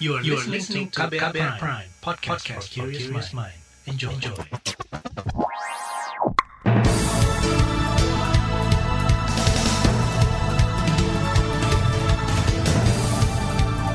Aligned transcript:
You 0.00 0.16
are, 0.16 0.22
you 0.22 0.36
are 0.38 0.46
listening 0.48 0.88
to 0.96 1.00
KBR, 1.04 1.32
KBR 1.32 1.58
Prime, 1.58 1.58
Prime 1.58 1.88
podcast, 2.00 2.48
podcast 2.48 2.72
for 2.72 2.88
curious 2.88 3.32
mind. 3.32 3.58
Enjoy. 3.86 4.10
Enjoy. 4.14 4.34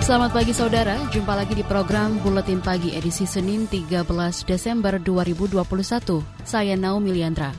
Selamat 0.04 0.32
pagi 0.32 0.54
saudara, 0.56 0.96
jumpa 1.12 1.36
lagi 1.36 1.58
di 1.58 1.66
program 1.68 2.16
Buletin 2.24 2.64
Pagi 2.64 2.96
edisi 2.96 3.28
Senin 3.28 3.68
13 3.68 4.08
Desember 4.48 5.02
2021. 5.04 5.66
Saya 6.48 6.80
Naomi 6.80 7.12
Liandra. 7.12 7.52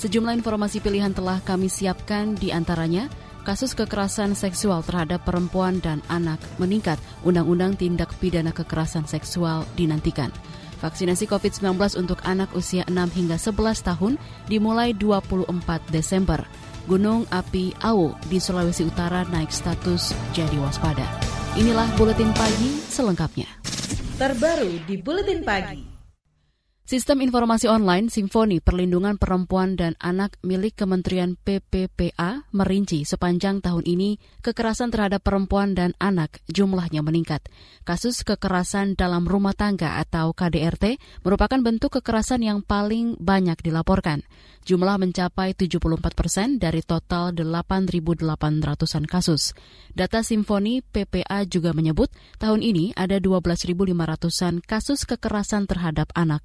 Sejumlah 0.00 0.32
informasi 0.38 0.80
pilihan 0.80 1.12
telah 1.12 1.44
kami 1.44 1.68
siapkan 1.68 2.32
di 2.32 2.48
antaranya 2.48 3.12
kasus 3.42 3.74
kekerasan 3.74 4.34
seksual 4.38 4.82
terhadap 4.86 5.26
perempuan 5.26 5.82
dan 5.82 6.00
anak 6.08 6.38
meningkat, 6.56 6.98
Undang-Undang 7.26 7.78
Tindak 7.78 8.14
Pidana 8.18 8.54
Kekerasan 8.54 9.06
Seksual 9.06 9.66
dinantikan. 9.74 10.30
Vaksinasi 10.82 11.30
COVID-19 11.30 11.78
untuk 11.94 12.18
anak 12.26 12.50
usia 12.58 12.82
6 12.90 12.94
hingga 13.14 13.38
11 13.38 13.86
tahun 13.86 14.12
dimulai 14.50 14.90
24 14.98 15.54
Desember. 15.94 16.42
Gunung 16.90 17.30
api 17.30 17.70
Awu 17.86 18.18
di 18.26 18.42
Sulawesi 18.42 18.82
Utara 18.82 19.22
naik 19.30 19.54
status 19.54 20.10
jadi 20.34 20.58
waspada. 20.58 21.06
Inilah 21.54 21.86
buletin 21.94 22.34
pagi 22.34 22.82
selengkapnya. 22.90 23.46
Terbaru 24.18 24.82
di 24.82 24.98
buletin 24.98 25.46
pagi. 25.46 25.91
Sistem 26.82 27.22
informasi 27.22 27.70
online 27.70 28.10
Simfoni 28.10 28.58
Perlindungan 28.58 29.14
Perempuan 29.14 29.78
dan 29.78 29.94
Anak 30.02 30.34
milik 30.42 30.74
Kementerian 30.74 31.38
PPPA 31.38 32.50
merinci 32.50 33.06
sepanjang 33.06 33.62
tahun 33.62 33.86
ini 33.86 34.18
kekerasan 34.42 34.90
terhadap 34.90 35.22
perempuan 35.22 35.78
dan 35.78 35.94
anak 36.02 36.42
jumlahnya 36.50 37.06
meningkat. 37.06 37.46
Kasus 37.86 38.26
kekerasan 38.26 38.98
dalam 38.98 39.30
rumah 39.30 39.54
tangga 39.54 40.02
atau 40.02 40.34
KDRT 40.34 40.98
merupakan 41.22 41.62
bentuk 41.62 42.02
kekerasan 42.02 42.42
yang 42.42 42.66
paling 42.66 43.14
banyak 43.14 43.62
dilaporkan. 43.62 44.26
Jumlah 44.66 44.98
mencapai 44.98 45.54
74 45.54 46.02
persen 46.18 46.58
dari 46.58 46.82
total 46.82 47.30
8.800-an 47.30 49.06
kasus. 49.06 49.54
Data 49.94 50.22
Simfoni 50.22 50.82
PPA 50.82 51.46
juga 51.46 51.74
menyebut 51.74 52.10
tahun 52.42 52.62
ini 52.62 52.94
ada 52.98 53.22
12.500-an 53.22 54.62
kasus 54.66 55.06
kekerasan 55.06 55.70
terhadap 55.70 56.10
anak. 56.14 56.42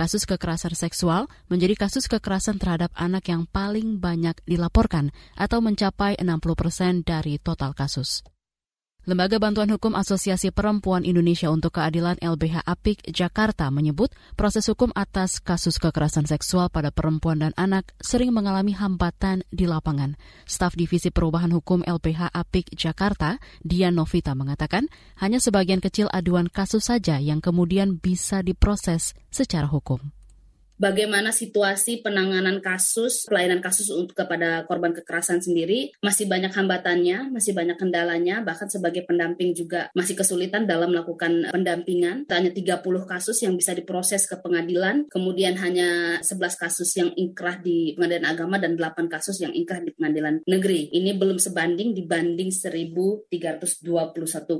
Kasus 0.00 0.24
kekerasan 0.24 0.72
seksual 0.72 1.28
menjadi 1.52 1.76
kasus 1.76 2.08
kekerasan 2.08 2.56
terhadap 2.56 2.88
anak 2.96 3.28
yang 3.28 3.44
paling 3.44 4.00
banyak 4.00 4.32
dilaporkan 4.48 5.12
atau 5.36 5.60
mencapai 5.60 6.16
60 6.16 6.40
persen 6.56 7.04
dari 7.04 7.36
total 7.36 7.76
kasus. 7.76 8.24
Lembaga 9.08 9.40
Bantuan 9.40 9.72
Hukum 9.72 9.96
Asosiasi 9.96 10.52
Perempuan 10.52 11.08
Indonesia 11.08 11.48
untuk 11.48 11.80
Keadilan 11.80 12.20
LBH 12.20 12.68
Apik 12.68 13.00
Jakarta 13.08 13.72
menyebut 13.72 14.12
proses 14.36 14.68
hukum 14.68 14.92
atas 14.92 15.40
kasus 15.40 15.80
kekerasan 15.80 16.28
seksual 16.28 16.68
pada 16.68 16.92
perempuan 16.92 17.40
dan 17.40 17.56
anak 17.56 17.96
sering 17.96 18.28
mengalami 18.28 18.76
hambatan 18.76 19.40
di 19.48 19.64
lapangan. 19.64 20.20
Staf 20.44 20.76
Divisi 20.76 21.08
Perubahan 21.08 21.48
Hukum 21.48 21.80
LBH 21.80 22.28
Apik 22.36 22.76
Jakarta, 22.76 23.40
Dian 23.64 23.96
Novita 23.96 24.36
mengatakan 24.36 24.92
hanya 25.16 25.40
sebagian 25.40 25.80
kecil 25.80 26.04
aduan 26.12 26.52
kasus 26.52 26.92
saja 26.92 27.16
yang 27.16 27.40
kemudian 27.40 27.96
bisa 27.96 28.44
diproses 28.44 29.16
secara 29.32 29.64
hukum 29.64 30.12
bagaimana 30.80 31.28
situasi 31.30 32.00
penanganan 32.00 32.64
kasus, 32.64 33.28
pelayanan 33.28 33.60
kasus 33.60 33.92
untuk 33.92 34.16
kepada 34.16 34.64
korban 34.64 34.96
kekerasan 34.96 35.44
sendiri 35.44 35.92
masih 36.00 36.24
banyak 36.24 36.48
hambatannya, 36.50 37.28
masih 37.28 37.52
banyak 37.52 37.76
kendalanya, 37.76 38.40
bahkan 38.40 38.66
sebagai 38.72 39.04
pendamping 39.04 39.52
juga 39.52 39.92
masih 39.92 40.16
kesulitan 40.16 40.64
dalam 40.64 40.90
melakukan 40.90 41.52
pendampingan. 41.52 42.24
Hanya 42.32 42.50
30 42.50 42.80
kasus 43.04 43.44
yang 43.44 43.60
bisa 43.60 43.76
diproses 43.76 44.24
ke 44.24 44.40
pengadilan, 44.40 45.04
kemudian 45.12 45.60
hanya 45.60 46.18
11 46.24 46.56
kasus 46.56 46.96
yang 46.96 47.12
ingkrah 47.12 47.60
di 47.60 47.92
pengadilan 47.94 48.24
agama 48.24 48.56
dan 48.56 48.80
8 48.80 49.12
kasus 49.12 49.44
yang 49.44 49.52
ingkrah 49.52 49.84
di 49.84 49.92
pengadilan 49.92 50.40
negeri. 50.48 50.88
Ini 50.88 51.20
belum 51.20 51.36
sebanding 51.36 51.92
dibanding 51.92 52.48
1.321 52.48 53.28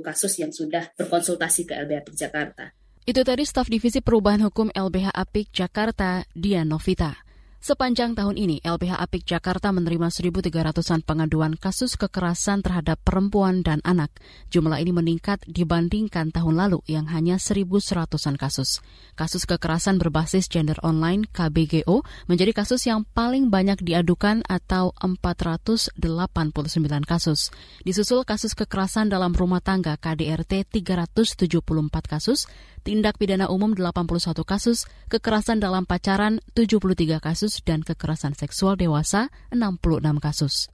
kasus 0.05 0.33
yang 0.37 0.53
sudah 0.53 0.93
berkonsultasi 0.93 1.65
ke 1.65 1.73
LBH 1.73 2.13
Jakarta. 2.13 2.69
Itu 3.01 3.25
tadi 3.25 3.41
staf 3.49 3.65
divisi 3.65 3.97
perubahan 3.97 4.45
hukum 4.45 4.69
LBH 4.69 5.09
Apik 5.09 5.49
Jakarta, 5.49 6.21
Dian 6.37 6.69
Novita. 6.69 7.30
Sepanjang 7.61 8.17
tahun 8.17 8.41
ini, 8.41 8.57
LBH 8.65 8.97
Apik 8.97 9.21
Jakarta 9.21 9.69
menerima 9.69 10.09
1.300-an 10.09 11.05
pengaduan 11.05 11.53
kasus 11.53 11.93
kekerasan 11.93 12.65
terhadap 12.65 12.97
perempuan 13.05 13.61
dan 13.61 13.85
anak. 13.85 14.09
Jumlah 14.49 14.81
ini 14.81 14.89
meningkat 14.89 15.45
dibandingkan 15.45 16.33
tahun 16.33 16.57
lalu 16.57 16.81
yang 16.89 17.05
hanya 17.13 17.37
1.100-an 17.37 18.41
kasus. 18.41 18.81
Kasus 19.13 19.45
kekerasan 19.45 20.01
berbasis 20.01 20.49
gender 20.49 20.73
online 20.81 21.29
KBGO 21.29 22.01
menjadi 22.25 22.49
kasus 22.49 22.81
yang 22.89 23.05
paling 23.13 23.53
banyak 23.53 23.77
diadukan 23.85 24.41
atau 24.49 24.97
489 24.97 26.01
kasus. 27.05 27.53
Disusul 27.85 28.25
kasus 28.25 28.57
kekerasan 28.57 29.13
dalam 29.13 29.37
rumah 29.37 29.61
tangga 29.61 30.01
KDRT 30.01 30.65
374 30.65 31.61
kasus, 32.09 32.49
tindak 32.81 33.21
pidana 33.21 33.53
umum 33.53 33.77
81 33.77 34.41
kasus, 34.49 34.89
kekerasan 35.13 35.61
dalam 35.61 35.85
pacaran 35.85 36.41
73 36.57 37.21
kasus, 37.21 37.50
dan 37.67 37.83
kekerasan 37.83 38.31
seksual 38.39 38.79
dewasa 38.79 39.27
66 39.51 39.99
kasus. 40.23 40.71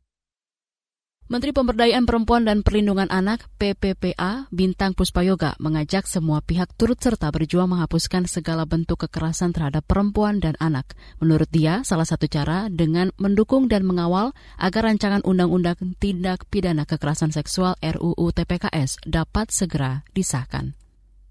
Menteri 1.28 1.52
Pemberdayaan 1.52 2.08
Perempuan 2.08 2.48
dan 2.48 2.64
Perlindungan 2.64 3.12
Anak 3.12 3.52
PPPA 3.60 4.48
Bintang 4.48 4.96
Puspayoga 4.96 5.60
mengajak 5.60 6.08
semua 6.08 6.40
pihak 6.40 6.72
turut 6.80 6.96
serta 7.04 7.28
berjuang 7.36 7.68
menghapuskan 7.68 8.32
segala 8.32 8.64
bentuk 8.64 9.04
kekerasan 9.04 9.52
terhadap 9.52 9.84
perempuan 9.84 10.40
dan 10.40 10.56
anak. 10.64 10.96
Menurut 11.20 11.52
dia, 11.52 11.84
salah 11.84 12.08
satu 12.08 12.32
cara 12.32 12.72
dengan 12.72 13.12
mendukung 13.20 13.68
dan 13.68 13.84
mengawal 13.84 14.32
agar 14.56 14.88
rancangan 14.88 15.20
Undang-Undang 15.28 16.00
Tindak 16.00 16.48
Pidana 16.48 16.88
Kekerasan 16.88 17.36
Seksual 17.36 17.76
RUU 17.84 18.32
TPKS 18.32 19.04
dapat 19.04 19.52
segera 19.52 20.08
disahkan. 20.16 20.80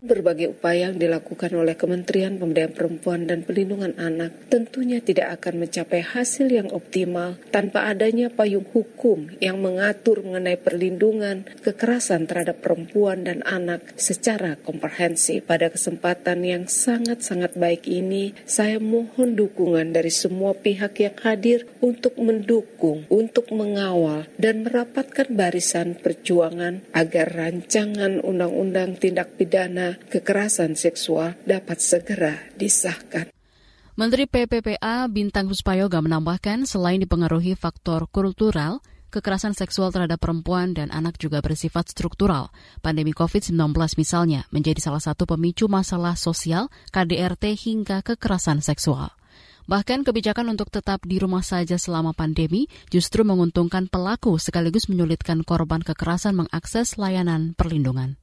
Berbagai 0.07 0.55
upaya 0.55 0.87
yang 0.87 1.03
dilakukan 1.03 1.51
oleh 1.51 1.75
Kementerian 1.75 2.39
Pemberdayaan 2.39 2.79
Perempuan 2.79 3.27
dan 3.27 3.43
Pelindungan 3.43 3.99
Anak 3.99 4.47
tentunya 4.47 5.03
tidak 5.03 5.43
akan 5.43 5.67
mencapai 5.67 5.99
hasil 5.99 6.47
yang 6.47 6.71
optimal 6.71 7.35
tanpa 7.51 7.91
adanya 7.91 8.31
payung 8.31 8.63
hukum 8.71 9.35
yang 9.43 9.59
mengatur 9.59 10.23
mengenai 10.23 10.63
perlindungan 10.63 11.51
kekerasan 11.59 12.31
terhadap 12.31 12.63
perempuan 12.63 13.27
dan 13.27 13.43
anak 13.43 13.83
secara 13.99 14.55
komprehensif. 14.63 15.43
Pada 15.43 15.75
kesempatan 15.75 16.47
yang 16.47 16.71
sangat-sangat 16.71 17.59
baik 17.59 17.91
ini, 17.91 18.31
saya 18.47 18.79
mohon 18.79 19.35
dukungan 19.35 19.91
dari 19.91 20.15
semua 20.15 20.55
pihak 20.55 21.03
yang 21.03 21.19
hadir 21.27 21.67
untuk 21.83 22.15
mendukung, 22.23 23.11
untuk 23.11 23.51
mengawal, 23.51 24.31
dan 24.39 24.63
merapatkan 24.63 25.27
barisan 25.35 25.99
perjuangan 25.99 26.87
agar 26.95 27.27
rancangan 27.35 28.23
Undang-Undang 28.23 29.03
Tindak 29.03 29.35
Pidana 29.35 29.96
kekerasan 30.13 30.79
seksual 30.79 31.35
dapat 31.45 31.79
segera 31.83 32.39
disahkan. 32.55 33.33
Menteri 33.97 34.29
PPPA 34.29 35.09
Bintang 35.09 35.49
Puspayoga 35.49 36.05
menambahkan 36.05 36.69
selain 36.69 37.01
dipengaruhi 37.01 37.57
faktor 37.57 38.05
kultural, 38.13 38.85
kekerasan 39.09 39.57
seksual 39.57 39.89
terhadap 39.89 40.21
perempuan 40.21 40.77
dan 40.77 40.93
anak 40.93 41.17
juga 41.17 41.41
bersifat 41.41 41.89
struktural. 41.89 42.53
Pandemi 42.85 43.17
COVID-19 43.17 43.57
misalnya 43.97 44.45
menjadi 44.53 44.85
salah 44.85 45.01
satu 45.01 45.25
pemicu 45.25 45.65
masalah 45.65 46.13
sosial, 46.13 46.69
KDRT 46.93 47.57
hingga 47.57 48.05
kekerasan 48.05 48.61
seksual. 48.61 49.17
Bahkan 49.67 50.07
kebijakan 50.07 50.53
untuk 50.53 50.71
tetap 50.71 51.03
di 51.03 51.19
rumah 51.19 51.43
saja 51.43 51.75
selama 51.75 52.13
pandemi 52.15 52.71
justru 52.87 53.27
menguntungkan 53.27 53.91
pelaku 53.91 54.39
sekaligus 54.39 54.87
menyulitkan 54.87 55.43
korban 55.43 55.83
kekerasan 55.83 56.39
mengakses 56.39 57.01
layanan 57.01 57.57
perlindungan. 57.59 58.21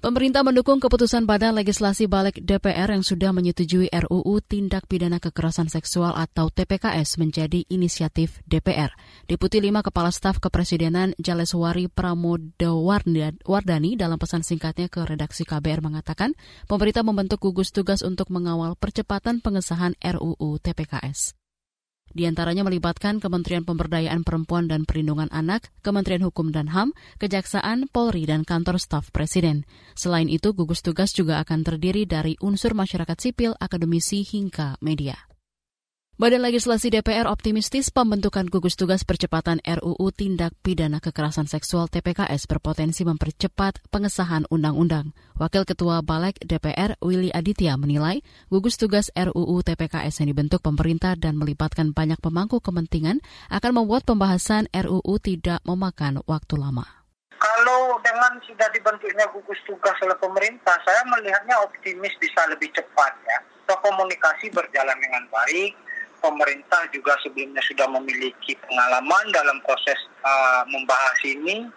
Pemerintah 0.00 0.40
mendukung 0.40 0.80
keputusan 0.80 1.28
Badan 1.28 1.60
Legislasi 1.60 2.08
Balik 2.08 2.40
DPR 2.40 2.88
yang 2.88 3.04
sudah 3.04 3.36
menyetujui 3.36 3.92
RUU 3.92 4.40
Tindak 4.40 4.88
Pidana 4.88 5.20
Kekerasan 5.20 5.68
Seksual 5.68 6.16
atau 6.16 6.48
TPKS 6.48 7.20
menjadi 7.20 7.68
inisiatif 7.68 8.40
DPR. 8.48 8.96
Deputi 9.28 9.60
5 9.60 9.84
Kepala 9.84 10.08
Staf 10.08 10.40
Kepresidenan 10.40 11.12
Jaleswari 11.20 11.92
Pramodo 11.92 12.80
Wardani 13.44 13.92
dalam 14.00 14.16
pesan 14.16 14.40
singkatnya 14.40 14.88
ke 14.88 15.04
redaksi 15.04 15.44
KBR 15.44 15.84
mengatakan, 15.84 16.32
pemerintah 16.64 17.04
membentuk 17.04 17.44
gugus 17.44 17.68
tugas 17.68 18.00
untuk 18.00 18.32
mengawal 18.32 18.80
percepatan 18.80 19.44
pengesahan 19.44 19.92
RUU 20.00 20.64
TPKS. 20.64 21.39
Di 22.10 22.26
antaranya 22.26 22.66
melibatkan 22.66 23.22
Kementerian 23.22 23.62
Pemberdayaan 23.62 24.26
Perempuan 24.26 24.66
dan 24.66 24.82
Perlindungan 24.82 25.30
Anak, 25.30 25.70
Kementerian 25.86 26.26
Hukum 26.26 26.50
dan 26.50 26.66
HAM, 26.74 26.90
Kejaksaan, 27.22 27.86
Polri, 27.86 28.26
dan 28.26 28.42
Kantor 28.42 28.82
Staf 28.82 29.14
Presiden. 29.14 29.62
Selain 29.94 30.26
itu, 30.26 30.50
gugus 30.50 30.82
tugas 30.82 31.14
juga 31.14 31.38
akan 31.38 31.62
terdiri 31.62 32.10
dari 32.10 32.34
unsur 32.42 32.74
masyarakat 32.74 33.14
sipil, 33.14 33.54
akademisi, 33.62 34.26
hingga 34.26 34.74
media. 34.82 35.29
Badan 36.20 36.44
Legislasi 36.44 36.92
DPR 36.92 37.24
optimistis 37.24 37.88
pembentukan 37.88 38.44
gugus 38.44 38.76
tugas 38.76 39.08
percepatan 39.08 39.56
RUU 39.64 40.12
Tindak 40.12 40.52
Pidana 40.60 41.00
Kekerasan 41.00 41.48
Seksual 41.48 41.88
TPKS 41.88 42.44
berpotensi 42.44 43.08
mempercepat 43.08 43.80
pengesahan 43.88 44.44
undang-undang. 44.52 45.16
Wakil 45.40 45.64
Ketua 45.64 46.04
Balek 46.04 46.36
DPR 46.44 47.00
Willy 47.00 47.32
Aditya 47.32 47.80
menilai 47.80 48.20
gugus 48.52 48.76
tugas 48.76 49.08
RUU 49.16 49.64
TPKS 49.64 50.20
yang 50.20 50.36
dibentuk 50.36 50.60
pemerintah 50.60 51.16
dan 51.16 51.40
melibatkan 51.40 51.96
banyak 51.96 52.20
pemangku 52.20 52.60
kepentingan 52.60 53.24
akan 53.48 53.80
membuat 53.80 54.04
pembahasan 54.04 54.68
RUU 54.76 55.16
tidak 55.24 55.64
memakan 55.64 56.20
waktu 56.28 56.60
lama. 56.60 56.84
Kalau 57.40 57.96
dengan 58.04 58.36
sudah 58.44 58.68
dibentuknya 58.76 59.24
gugus 59.32 59.56
tugas 59.64 59.96
oleh 60.04 60.20
pemerintah, 60.20 60.76
saya 60.84 61.00
melihatnya 61.08 61.56
optimis 61.64 62.12
bisa 62.20 62.44
lebih 62.52 62.68
cepat 62.76 63.16
ya. 63.24 63.40
Komunikasi 63.70 64.50
berjalan 64.50 64.98
dengan 64.98 65.22
baik, 65.30 65.72
pemerintah 66.20 66.86
juga 66.92 67.16
sebelumnya 67.24 67.60
sudah 67.66 67.88
memiliki 67.88 68.56
pengalaman 68.68 69.24
dalam 69.32 69.58
proses 69.64 69.98
uh, 70.24 70.62
membahas 70.68 71.18
ini. 71.26 71.68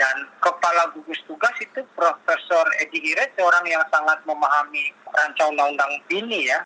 Dan 0.00 0.16
kepala 0.40 0.88
gugus 0.96 1.20
tugas 1.28 1.52
itu 1.60 1.84
Profesor 1.92 2.64
Edi 2.80 3.04
Hiret 3.04 3.36
seorang 3.36 3.68
yang 3.68 3.84
sangat 3.92 4.16
memahami 4.24 4.96
rancang 5.12 5.52
undang-undang 5.52 5.92
ini 6.08 6.48
ya 6.48 6.64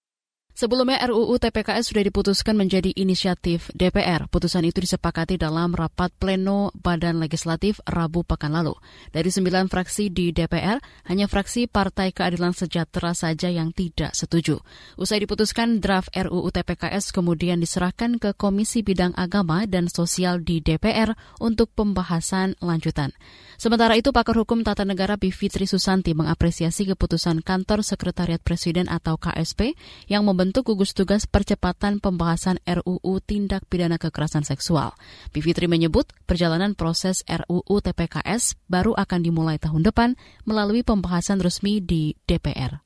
Sebelumnya 0.55 1.03
RUU 1.11 1.35
TPKS 1.35 1.91
sudah 1.91 2.07
diputuskan 2.07 2.55
menjadi 2.55 2.95
inisiatif 2.95 3.75
DPR. 3.75 4.31
Putusan 4.31 4.63
itu 4.63 4.79
disepakati 4.79 5.35
dalam 5.35 5.75
rapat 5.75 6.15
pleno 6.15 6.71
Badan 6.79 7.19
Legislatif 7.19 7.83
Rabu 7.83 8.23
pekan 8.23 8.55
lalu. 8.55 8.79
Dari 9.11 9.35
sembilan 9.35 9.67
fraksi 9.67 10.15
di 10.15 10.31
DPR, 10.31 10.79
hanya 11.11 11.27
fraksi 11.27 11.67
Partai 11.67 12.15
Keadilan 12.15 12.55
Sejahtera 12.55 13.19
saja 13.19 13.51
yang 13.51 13.75
tidak 13.75 14.15
setuju. 14.15 14.63
Usai 14.95 15.27
diputuskan, 15.27 15.83
draft 15.83 16.15
RUU 16.15 16.47
TPKS 16.55 17.11
kemudian 17.11 17.59
diserahkan 17.59 18.23
ke 18.23 18.31
Komisi 18.39 18.87
Bidang 18.87 19.11
Agama 19.19 19.67
dan 19.67 19.91
Sosial 19.91 20.47
di 20.47 20.63
DPR 20.63 21.19
untuk 21.43 21.75
pembahasan 21.75 22.55
lanjutan. 22.63 23.11
Sementara 23.59 23.99
itu, 23.99 24.15
pakar 24.15 24.39
hukum 24.39 24.63
tata 24.63 24.87
negara 24.87 25.19
Bivitri 25.19 25.67
Susanti 25.67 26.15
mengapresiasi 26.15 26.87
keputusan 26.95 27.43
Kantor 27.43 27.83
Sekretariat 27.83 28.39
Presiden 28.39 28.87
atau 28.87 29.19
KSP 29.19 29.75
yang 30.07 30.23
membentuk 30.23 30.44
membentuk 30.45 30.77
gugus 30.77 30.93
tugas 30.93 31.25
percepatan 31.25 32.05
pembahasan 32.05 32.61
RUU 32.69 33.17
Tindak 33.25 33.65
Pidana 33.65 33.97
Kekerasan 33.97 34.45
Seksual. 34.45 34.93
Bivitri 35.33 35.73
menyebut 35.73 36.13
perjalanan 36.29 36.77
proses 36.77 37.25
RUU 37.25 37.81
TPKS 37.81 38.53
baru 38.69 38.93
akan 38.93 39.25
dimulai 39.25 39.57
tahun 39.57 39.89
depan 39.89 40.21
melalui 40.45 40.85
pembahasan 40.85 41.41
resmi 41.41 41.81
di 41.81 42.13
DPR 42.29 42.85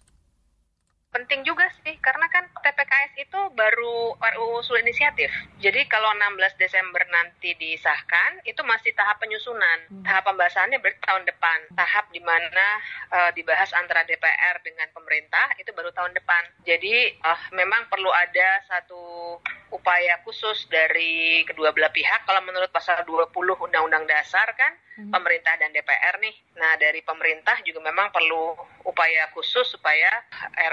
penting 1.18 1.42
juga 1.42 1.66
sih 1.82 1.98
karena 1.98 2.30
kan 2.30 2.46
TPKS 2.62 3.18
itu 3.18 3.40
baru 3.58 4.14
RUU 4.14 4.62
usul 4.62 4.78
inisiatif. 4.78 5.26
Jadi 5.58 5.90
kalau 5.90 6.14
16 6.14 6.54
Desember 6.62 7.02
nanti 7.10 7.58
disahkan 7.58 8.38
itu 8.46 8.62
masih 8.62 8.94
tahap 8.94 9.18
penyusunan. 9.18 9.78
Hmm. 9.90 10.06
Tahap 10.06 10.30
pembahasannya 10.30 10.78
berarti 10.78 11.02
tahun 11.02 11.26
depan. 11.26 11.58
Tahap 11.74 12.14
di 12.14 12.22
mana 12.22 12.66
uh, 13.10 13.30
dibahas 13.34 13.74
antara 13.74 14.06
DPR 14.06 14.62
dengan 14.62 14.86
pemerintah 14.94 15.58
itu 15.58 15.74
baru 15.74 15.90
tahun 15.90 16.14
depan. 16.14 16.42
Jadi 16.62 17.18
uh, 17.26 17.40
memang 17.50 17.90
perlu 17.90 18.14
ada 18.14 18.62
satu 18.70 19.34
upaya 19.70 20.20
khusus 20.24 20.68
dari 20.72 21.44
kedua 21.44 21.72
belah 21.76 21.92
pihak 21.92 22.24
kalau 22.24 22.40
menurut 22.44 22.72
pasal 22.72 23.04
20 23.04 23.32
Undang-Undang 23.36 24.08
Dasar 24.08 24.48
kan 24.56 24.72
hmm. 25.00 25.12
pemerintah 25.12 25.54
dan 25.60 25.70
DPR 25.72 26.16
nih. 26.20 26.34
Nah, 26.56 26.74
dari 26.80 27.04
pemerintah 27.04 27.60
juga 27.64 27.84
memang 27.84 28.08
perlu 28.08 28.56
upaya 28.88 29.28
khusus 29.36 29.68
supaya 29.76 30.08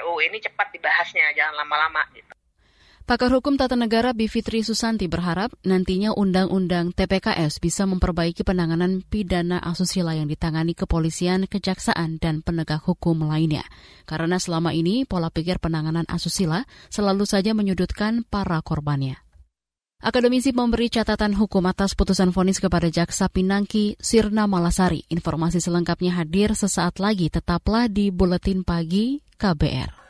RUU 0.03 0.23
ini 0.23 0.39
cepat 0.39 0.71
dibahasnya, 0.71 1.35
jangan 1.35 1.63
lama-lama 1.63 2.03
gitu. 2.15 2.35
Pakar 3.05 3.29
Hukum 3.29 3.53
Tata 3.53 3.77
Negara 3.77 4.17
Bivitri 4.17 4.65
Susanti 4.65 5.05
berharap 5.05 5.53
nantinya 5.61 6.17
Undang-Undang 6.17 6.97
TPKS 6.97 7.61
bisa 7.61 7.85
memperbaiki 7.85 8.41
penanganan 8.41 9.05
pidana 9.05 9.61
asusila 9.61 10.17
yang 10.17 10.25
ditangani 10.25 10.73
kepolisian, 10.73 11.45
kejaksaan, 11.45 12.17
dan 12.17 12.41
penegak 12.41 12.81
hukum 12.81 13.29
lainnya. 13.29 13.61
Karena 14.05 14.37
selama 14.37 14.71
ini 14.71 15.03
pola 15.03 15.33
pikir 15.33 15.59
penanganan 15.59 16.05
asusila 16.05 16.63
selalu 16.93 17.25
saja 17.25 17.51
menyudutkan 17.51 18.23
para 18.23 18.61
korbannya. 18.61 19.25
Akademisi 20.05 20.53
memberi 20.53 20.91
catatan 20.93 21.33
hukum 21.33 21.65
atas 21.65 21.97
putusan 21.97 22.29
vonis 22.29 22.61
kepada 22.61 22.93
Jaksa 22.93 23.25
Pinangki 23.25 23.97
Sirna 23.97 24.45
Malasari. 24.45 25.01
Informasi 25.09 25.57
selengkapnya 25.57 26.21
hadir 26.21 26.53
sesaat 26.53 27.01
lagi, 27.01 27.33
tetaplah 27.33 27.89
di 27.89 28.13
Buletin 28.13 28.61
Pagi 28.61 29.23
KBR. 29.41 30.05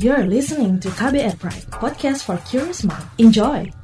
You're 0.00 0.24
listening 0.26 0.80
to 0.80 0.88
KBR 0.90 1.36
Pride, 1.36 1.68
podcast 1.70 2.24
for 2.24 2.40
curious 2.48 2.82
mind. 2.82 3.04
Enjoy! 3.20 3.79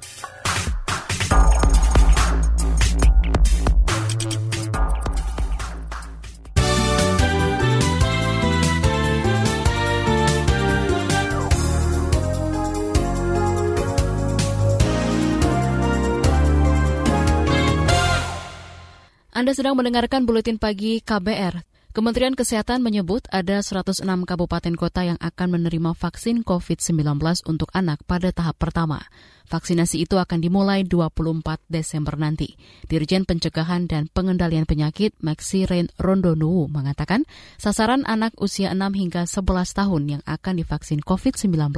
Anda 19.36 19.52
sedang 19.52 19.76
mendengarkan 19.76 20.24
buletin 20.24 20.56
pagi 20.56 21.04
KBR. 21.04 21.60
Kementerian 21.92 22.32
Kesehatan 22.32 22.80
menyebut 22.80 23.28
ada 23.28 23.60
106 23.60 24.00
kabupaten 24.00 24.72
kota 24.72 25.04
yang 25.04 25.20
akan 25.20 25.60
menerima 25.60 25.92
vaksin 25.92 26.40
COVID-19 26.40 27.20
untuk 27.44 27.68
anak 27.76 28.00
pada 28.08 28.32
tahap 28.32 28.56
pertama. 28.56 29.04
Vaksinasi 29.52 30.08
itu 30.08 30.16
akan 30.16 30.40
dimulai 30.40 30.88
24 30.88 31.60
Desember 31.68 32.16
nanti. 32.16 32.56
Dirjen 32.88 33.28
Pencegahan 33.28 33.84
dan 33.84 34.08
Pengendalian 34.08 34.64
Penyakit 34.64 35.12
Maxi 35.20 35.68
Ren 35.68 35.92
Rondonuwu 36.00 36.72
mengatakan 36.72 37.28
sasaran 37.60 38.08
anak 38.08 38.32
usia 38.40 38.72
6 38.72 38.80
hingga 38.96 39.28
11 39.28 39.36
tahun 39.76 40.02
yang 40.16 40.22
akan 40.24 40.64
divaksin 40.64 41.04
COVID-19 41.04 41.76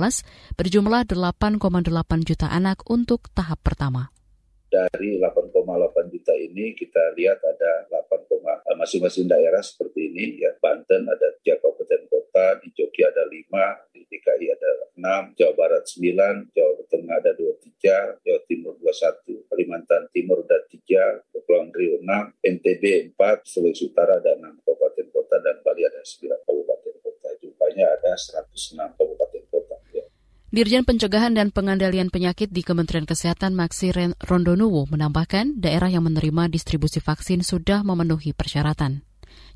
berjumlah 0.54 1.10
8,8 1.10 1.58
juta 2.22 2.46
anak 2.54 2.86
untuk 2.86 3.26
tahap 3.34 3.58
pertama 3.66 4.14
dari 4.68 5.16
8,8 5.16 6.12
juta 6.12 6.36
ini 6.36 6.76
kita 6.76 7.16
lihat 7.16 7.40
ada 7.40 7.88
8, 7.88 8.28
eh, 8.68 8.76
masing-masing 8.76 9.24
daerah 9.24 9.64
seperti 9.64 10.12
ini 10.12 10.44
ya. 10.44 10.52
Banten 10.60 11.08
ada 11.08 11.32
3 11.40 11.56
kabupaten 11.56 12.04
kota 12.08 12.60
di 12.60 12.68
Jogja 12.76 13.08
ada 13.08 13.24
5 13.24 13.88
di 13.92 14.04
DKI 14.04 14.46
ada 14.52 14.70
6 14.92 15.32
Jawa 15.36 15.54
Barat 15.56 15.84
9 15.88 16.52
Jawa 16.52 16.84
Tengah 16.88 17.16
ada 17.20 17.32
23 17.36 18.20
Jawa 18.24 18.40
Timur 18.44 18.74
21 18.80 19.48
Kalimantan 19.48 20.02
Timur 20.12 20.44
ada 20.44 20.58
3 20.64 21.24
Kepulauan 21.32 21.72
Riau 21.72 22.00
6 22.04 22.44
NTB 22.44 23.14
4 23.16 23.44
Sulawesi 23.44 23.88
Utara 23.88 24.20
ada 24.20 24.36
6 24.36 24.64
kabupaten 24.64 25.06
kota 25.12 25.36
dan 25.40 25.56
Bali 25.64 25.82
ada 25.84 26.00
9 26.00 26.44
kabupaten 26.44 26.94
kota. 27.04 27.28
Jumlahnya 27.40 27.86
ada 28.00 28.12
106 28.16 28.76
kabupaten 28.96 29.27
Dirjen 30.48 30.88
Pencegahan 30.88 31.36
dan 31.36 31.52
Pengendalian 31.52 32.08
Penyakit 32.08 32.48
di 32.48 32.64
Kementerian 32.64 33.04
Kesehatan 33.04 33.52
Maxiren 33.52 34.16
Rondonuwo 34.16 34.88
menambahkan 34.88 35.60
daerah 35.60 35.92
yang 35.92 36.08
menerima 36.08 36.48
distribusi 36.48 37.04
vaksin 37.04 37.44
sudah 37.44 37.84
memenuhi 37.84 38.32
persyaratan 38.32 39.04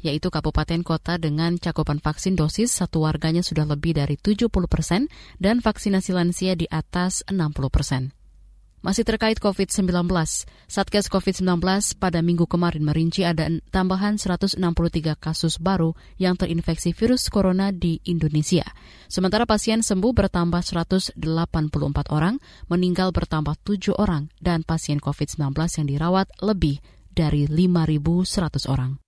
yaitu 0.04 0.28
kabupaten 0.28 0.84
kota 0.84 1.16
dengan 1.16 1.56
cakupan 1.56 1.96
vaksin 1.96 2.36
dosis 2.36 2.74
satu 2.74 3.08
warganya 3.08 3.40
sudah 3.40 3.64
lebih 3.64 3.96
dari 3.96 4.20
70 4.20 4.52
persen 4.68 5.08
dan 5.40 5.64
vaksinasi 5.64 6.12
lansia 6.12 6.58
di 6.58 6.68
atas 6.68 7.24
60 7.30 7.72
persen. 7.72 8.12
Masih 8.82 9.06
terkait 9.06 9.38
COVID-19, 9.38 10.10
Satgas 10.66 11.06
COVID-19 11.06 11.62
pada 12.02 12.18
minggu 12.18 12.50
kemarin 12.50 12.82
merinci 12.82 13.22
ada 13.22 13.46
tambahan 13.70 14.18
163 14.18 14.58
kasus 15.22 15.62
baru 15.62 15.94
yang 16.18 16.34
terinfeksi 16.34 16.90
virus 16.90 17.30
corona 17.30 17.70
di 17.70 18.02
Indonesia. 18.10 18.66
Sementara 19.06 19.46
pasien 19.46 19.86
sembuh 19.86 20.10
bertambah 20.10 20.66
184 20.66 21.14
orang, 22.10 22.42
meninggal 22.66 23.14
bertambah 23.14 23.54
7 23.62 23.94
orang, 23.94 24.34
dan 24.42 24.66
pasien 24.66 24.98
COVID-19 24.98 25.54
yang 25.54 25.86
dirawat 25.86 26.26
lebih 26.42 26.82
dari 27.14 27.46
5.100 27.46 28.66
orang. 28.66 28.98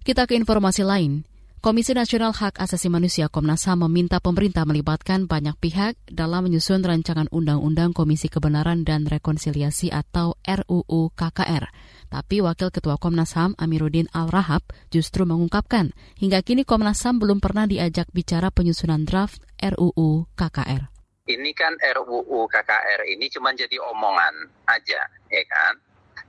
Kita 0.00 0.24
ke 0.24 0.32
informasi 0.32 0.80
lain. 0.80 1.28
Komisi 1.60 1.92
Nasional 1.92 2.32
Hak 2.32 2.56
Asasi 2.56 2.88
Manusia 2.88 3.28
Komnas 3.28 3.68
HAM 3.68 3.84
meminta 3.84 4.16
pemerintah 4.16 4.64
melibatkan 4.64 5.28
banyak 5.28 5.52
pihak 5.60 5.92
dalam 6.08 6.48
menyusun 6.48 6.80
rancangan 6.80 7.28
Undang-Undang 7.28 7.92
Komisi 7.92 8.32
Kebenaran 8.32 8.80
dan 8.80 9.04
Rekonsiliasi 9.04 9.92
atau 9.92 10.40
RUU 10.40 11.12
KKR. 11.12 11.68
Tapi 12.08 12.40
Wakil 12.40 12.72
Ketua 12.72 12.96
Komnas 12.96 13.36
HAM 13.36 13.60
Amiruddin 13.60 14.08
Al-Rahab 14.08 14.64
justru 14.88 15.28
mengungkapkan 15.28 15.92
hingga 16.16 16.40
kini 16.40 16.64
Komnas 16.64 17.04
HAM 17.04 17.20
belum 17.20 17.44
pernah 17.44 17.68
diajak 17.68 18.08
bicara 18.08 18.48
penyusunan 18.48 19.04
draft 19.04 19.44
RUU 19.60 20.32
KKR. 20.40 20.88
Ini 21.28 21.52
kan 21.52 21.76
RUU 21.76 22.48
KKR 22.48 23.04
ini 23.04 23.28
cuma 23.28 23.52
jadi 23.52 23.76
omongan 23.84 24.48
aja, 24.64 25.04
ya 25.28 25.44
kan? 25.44 25.76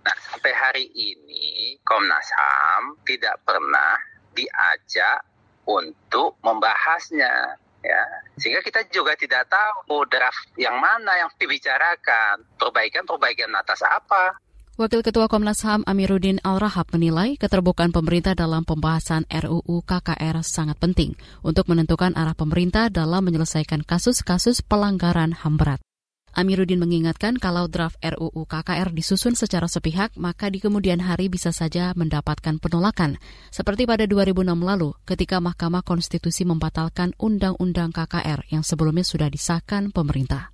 Nah, 0.04 0.18
sampai 0.28 0.52
hari 0.52 0.92
ini 0.92 1.80
Komnas 1.88 2.28
HAM 2.36 3.00
tidak 3.08 3.40
pernah 3.48 4.11
diajak 4.36 5.24
untuk 5.68 6.38
membahasnya 6.42 7.58
ya 7.82 8.04
sehingga 8.38 8.62
kita 8.62 8.86
juga 8.94 9.18
tidak 9.18 9.50
tahu 9.50 10.06
draft 10.06 10.54
yang 10.58 10.78
mana 10.78 11.18
yang 11.18 11.30
dibicarakan 11.38 12.46
perbaikan-perbaikan 12.58 13.50
atas 13.58 13.82
apa 13.82 14.38
Wakil 14.80 15.04
Ketua 15.04 15.28
Komnas 15.28 15.62
HAM 15.62 15.84
Amiruddin 15.84 16.40
Al-Rahab 16.42 16.90
menilai 16.96 17.36
keterbukaan 17.38 17.92
pemerintah 17.92 18.34
dalam 18.34 18.64
pembahasan 18.64 19.28
RUU 19.30 19.84
KKR 19.84 20.42
sangat 20.42 20.80
penting 20.80 21.20
untuk 21.44 21.68
menentukan 21.70 22.16
arah 22.16 22.34
pemerintah 22.34 22.88
dalam 22.88 23.22
menyelesaikan 23.28 23.84
kasus-kasus 23.84 24.64
pelanggaran 24.66 25.38
HAM 25.38 25.60
berat. 25.60 25.84
Amiruddin 26.32 26.80
mengingatkan 26.80 27.36
kalau 27.36 27.68
draft 27.68 28.00
RUU 28.00 28.48
KKR 28.48 28.96
disusun 28.96 29.36
secara 29.36 29.68
sepihak, 29.68 30.16
maka 30.16 30.48
di 30.48 30.64
kemudian 30.64 31.04
hari 31.04 31.28
bisa 31.28 31.52
saja 31.52 31.92
mendapatkan 31.96 32.56
penolakan, 32.60 33.20
seperti 33.52 33.84
pada 33.84 34.08
2006 34.08 34.48
lalu 34.64 34.96
ketika 35.04 35.44
Mahkamah 35.44 35.84
Konstitusi 35.84 36.48
membatalkan 36.48 37.12
Undang-Undang 37.20 37.92
KKR 37.92 38.48
yang 38.48 38.64
sebelumnya 38.64 39.04
sudah 39.04 39.28
disahkan 39.28 39.92
pemerintah. 39.92 40.51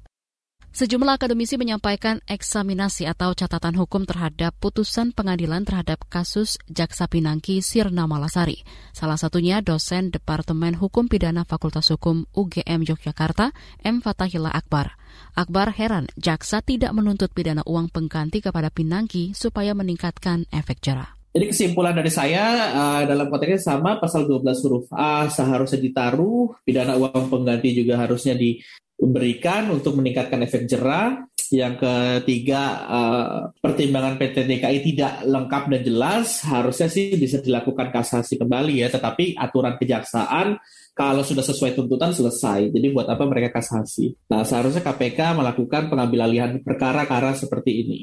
Sejumlah 0.78 1.18
akademisi 1.18 1.58
menyampaikan 1.58 2.22
eksaminasi 2.30 3.10
atau 3.10 3.34
catatan 3.34 3.74
hukum 3.82 4.06
terhadap 4.06 4.54
putusan 4.62 5.10
pengadilan 5.10 5.66
terhadap 5.66 6.06
kasus 6.06 6.62
Jaksa 6.70 7.10
Pinangki 7.10 7.66
Sirna 7.66 8.06
Malasari. 8.06 8.62
Salah 8.94 9.18
satunya 9.18 9.66
dosen 9.66 10.14
Departemen 10.14 10.78
Hukum 10.78 11.10
Pidana 11.10 11.50
Fakultas 11.50 11.90
Hukum 11.90 12.30
UGM 12.30 12.86
Yogyakarta, 12.86 13.58
M. 13.82 14.06
Fatahillah 14.06 14.54
Akbar. 14.54 15.02
Akbar 15.34 15.74
heran 15.74 16.14
jaksa 16.14 16.62
tidak 16.62 16.94
menuntut 16.94 17.34
pidana 17.34 17.66
uang 17.66 17.90
pengganti 17.90 18.46
kepada 18.46 18.70
Pinangki 18.70 19.34
supaya 19.34 19.74
meningkatkan 19.74 20.46
efek 20.54 20.78
jerah. 20.86 21.10
Jadi 21.34 21.58
kesimpulan 21.58 21.98
dari 21.98 22.14
saya 22.14 22.70
uh, 22.78 23.02
dalam 23.10 23.34
konteksnya 23.34 23.74
sama 23.74 23.98
pasal 23.98 24.30
12 24.30 24.46
huruf 24.70 24.86
A 24.94 25.26
seharusnya 25.26 25.82
ditaruh, 25.82 26.54
pidana 26.62 26.94
uang 26.94 27.34
pengganti 27.34 27.74
juga 27.74 27.98
harusnya 27.98 28.38
di 28.38 28.62
berikan 28.98 29.70
untuk 29.70 29.96
meningkatkan 29.96 30.42
efek 30.44 30.66
jerah. 30.66 31.30
Yang 31.48 31.80
ketiga, 31.80 32.84
uh, 32.92 33.40
pertimbangan 33.64 34.20
PT 34.20 34.44
DKI 34.44 34.80
tidak 34.84 35.14
lengkap 35.24 35.64
dan 35.72 35.82
jelas, 35.86 36.44
harusnya 36.44 36.92
sih 36.92 37.16
bisa 37.16 37.40
dilakukan 37.40 37.88
kasasi 37.88 38.36
kembali 38.36 38.84
ya, 38.84 38.92
tetapi 38.92 39.40
aturan 39.40 39.80
kejaksaan 39.80 40.60
kalau 40.92 41.24
sudah 41.24 41.46
sesuai 41.46 41.78
tuntutan 41.78 42.12
selesai. 42.12 42.68
Jadi 42.68 42.88
buat 42.92 43.08
apa 43.08 43.24
mereka 43.24 43.64
kasasi? 43.64 44.28
Nah, 44.28 44.44
seharusnya 44.44 44.84
KPK 44.84 45.40
melakukan 45.40 45.88
pengambil 45.88 46.28
alihan 46.28 46.60
perkara-kara 46.60 47.32
seperti 47.32 47.86
ini. 47.86 48.00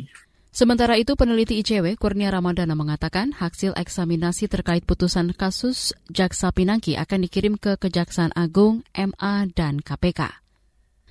Sementara 0.54 0.94
itu, 0.94 1.18
peneliti 1.18 1.58
ICW 1.60 1.98
Kurnia 1.98 2.30
Ramadana 2.30 2.78
mengatakan 2.78 3.34
hasil 3.34 3.74
eksaminasi 3.74 4.46
terkait 4.46 4.86
putusan 4.86 5.34
kasus 5.34 5.90
Jaksa 6.06 6.54
Pinangki 6.54 6.94
akan 6.94 7.26
dikirim 7.26 7.58
ke 7.58 7.74
Kejaksaan 7.74 8.30
Agung, 8.38 8.86
MA, 8.94 9.50
dan 9.50 9.82
KPK. 9.82 10.43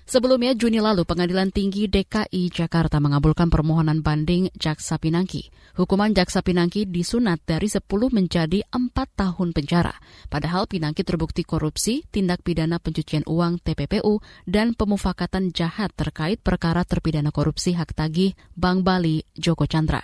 Sebelumnya, 0.04 0.52
Juni 0.52 0.84
lalu, 0.84 1.08
Pengadilan 1.08 1.48
Tinggi 1.48 1.88
DKI 1.88 2.52
Jakarta 2.52 3.00
mengabulkan 3.00 3.48
permohonan 3.48 4.04
banding 4.04 4.52
Jaksa 4.52 5.00
Pinangki. 5.00 5.48
Hukuman 5.80 6.12
Jaksa 6.12 6.44
Pinangki 6.44 6.84
disunat 6.84 7.40
dari 7.48 7.72
10 7.72 7.88
menjadi 8.12 8.68
4 8.68 8.92
tahun 8.94 9.56
penjara. 9.56 9.96
Padahal 10.28 10.68
Pinangki 10.68 11.08
terbukti 11.08 11.48
korupsi, 11.48 12.04
tindak 12.12 12.44
pidana 12.44 12.84
pencucian 12.84 13.24
uang 13.24 13.64
TPPU, 13.64 14.20
dan 14.44 14.76
pemufakatan 14.76 15.56
jahat 15.56 15.96
terkait 15.96 16.44
perkara 16.44 16.84
terpidana 16.84 17.32
korupsi 17.32 17.72
hak 17.72 17.96
tagih 17.96 18.36
Bank 18.60 18.84
Bali 18.84 19.24
Joko 19.40 19.64
Chandra. 19.72 20.04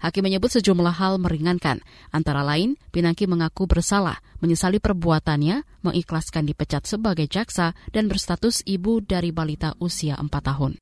Hakim 0.00 0.24
menyebut 0.24 0.48
sejumlah 0.48 0.96
hal 0.96 1.18
meringankan, 1.20 1.82
antara 2.14 2.40
lain 2.40 2.78
Pinangki 2.94 3.28
mengaku 3.28 3.68
bersalah, 3.68 4.22
menyesali 4.40 4.80
perbuatannya, 4.80 5.79
mengikhlaskan 5.82 6.48
dipecat 6.48 6.86
sebagai 6.86 7.26
jaksa, 7.26 7.76
dan 7.90 8.06
berstatus 8.06 8.64
ibu 8.64 9.00
dari 9.04 9.30
balita 9.30 9.76
usia 9.80 10.16
4 10.16 10.28
tahun. 10.30 10.76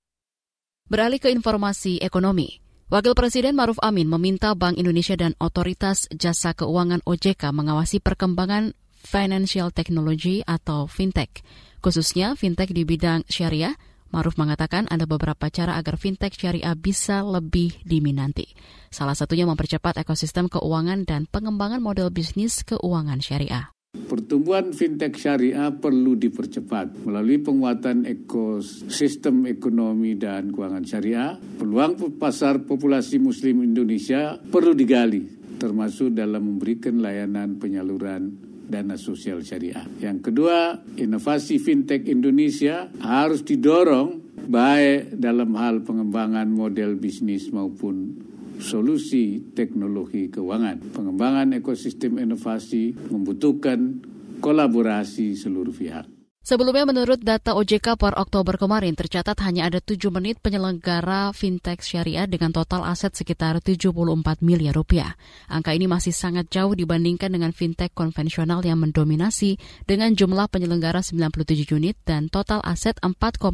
Beralih 0.88 1.20
ke 1.20 1.28
informasi 1.28 2.00
ekonomi. 2.00 2.64
Wakil 2.88 3.12
Presiden 3.12 3.52
Maruf 3.52 3.76
Amin 3.84 4.08
meminta 4.08 4.56
Bank 4.56 4.80
Indonesia 4.80 5.12
dan 5.12 5.36
Otoritas 5.36 6.08
Jasa 6.08 6.56
Keuangan 6.56 7.04
OJK 7.04 7.52
mengawasi 7.52 8.00
perkembangan 8.00 8.72
financial 8.96 9.68
technology 9.68 10.40
atau 10.48 10.88
fintech, 10.88 11.44
khususnya 11.84 12.32
fintech 12.32 12.72
di 12.72 12.88
bidang 12.88 13.28
syariah 13.28 13.76
Maruf 14.08 14.40
mengatakan 14.40 14.88
ada 14.88 15.04
beberapa 15.04 15.52
cara 15.52 15.76
agar 15.76 16.00
fintech 16.00 16.32
syariah 16.32 16.72
bisa 16.72 17.20
lebih 17.20 17.76
diminati. 17.84 18.56
Salah 18.88 19.12
satunya 19.12 19.44
mempercepat 19.44 20.00
ekosistem 20.00 20.48
keuangan 20.48 21.04
dan 21.04 21.28
pengembangan 21.28 21.84
model 21.84 22.08
bisnis 22.08 22.64
keuangan 22.64 23.20
syariah. 23.20 23.68
Pertumbuhan 24.09 24.76
fintech 24.76 25.16
syariah 25.16 25.73
perlu 25.73 26.12
dipercepat 26.12 27.09
melalui 27.09 27.40
penguatan 27.40 28.04
ekosistem 28.04 29.49
ekonomi 29.49 30.12
dan 30.12 30.52
keuangan 30.52 30.85
syariah. 30.85 31.37
Peluang 31.37 31.97
pasar 32.21 32.68
populasi 32.68 33.16
muslim 33.16 33.64
Indonesia 33.64 34.37
perlu 34.37 34.76
digali, 34.76 35.25
termasuk 35.57 36.12
dalam 36.12 36.45
memberikan 36.45 37.00
layanan 37.00 37.57
penyaluran 37.57 38.28
dana 38.68 39.00
sosial 39.00 39.40
syariah. 39.40 39.88
Yang 40.04 40.33
kedua, 40.33 40.85
inovasi 41.00 41.57
fintech 41.57 42.04
Indonesia 42.12 42.92
harus 43.00 43.40
didorong 43.40 44.37
baik 44.52 45.16
dalam 45.16 45.57
hal 45.57 45.80
pengembangan 45.80 46.52
model 46.52 47.00
bisnis 47.00 47.49
maupun 47.49 48.27
solusi 48.58 49.54
teknologi 49.54 50.28
keuangan. 50.28 50.94
Pengembangan 50.94 51.56
ekosistem 51.58 52.18
inovasi 52.18 52.94
membutuhkan 53.10 54.02
kolaborasi 54.38 55.34
seluruh 55.34 55.74
pihak. 55.74 56.06
Sebelumnya 56.48 56.88
menurut 56.88 57.20
data 57.20 57.52
OJK 57.52 58.00
per 58.00 58.16
Oktober 58.16 58.56
kemarin 58.56 58.96
tercatat 58.96 59.36
hanya 59.44 59.68
ada 59.68 59.84
7 59.84 60.08
menit 60.08 60.40
penyelenggara 60.40 61.28
fintech 61.36 61.84
syariah 61.84 62.24
dengan 62.24 62.56
total 62.56 62.88
aset 62.88 63.12
sekitar 63.12 63.60
74 63.60 64.40
miliar 64.40 64.72
rupiah. 64.72 65.12
Angka 65.52 65.76
ini 65.76 65.84
masih 65.84 66.16
sangat 66.16 66.48
jauh 66.48 66.72
dibandingkan 66.72 67.36
dengan 67.36 67.52
fintech 67.52 67.92
konvensional 67.92 68.64
yang 68.64 68.80
mendominasi 68.80 69.60
dengan 69.84 70.16
jumlah 70.16 70.48
penyelenggara 70.48 71.04
97 71.04 71.68
unit 71.68 72.00
dan 72.08 72.32
total 72.32 72.64
aset 72.64 72.96
4,2 73.04 73.44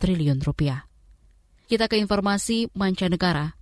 triliun 0.00 0.40
rupiah. 0.40 0.88
Kita 1.68 1.92
ke 1.92 2.00
informasi 2.00 2.72
mancanegara. 2.72 3.59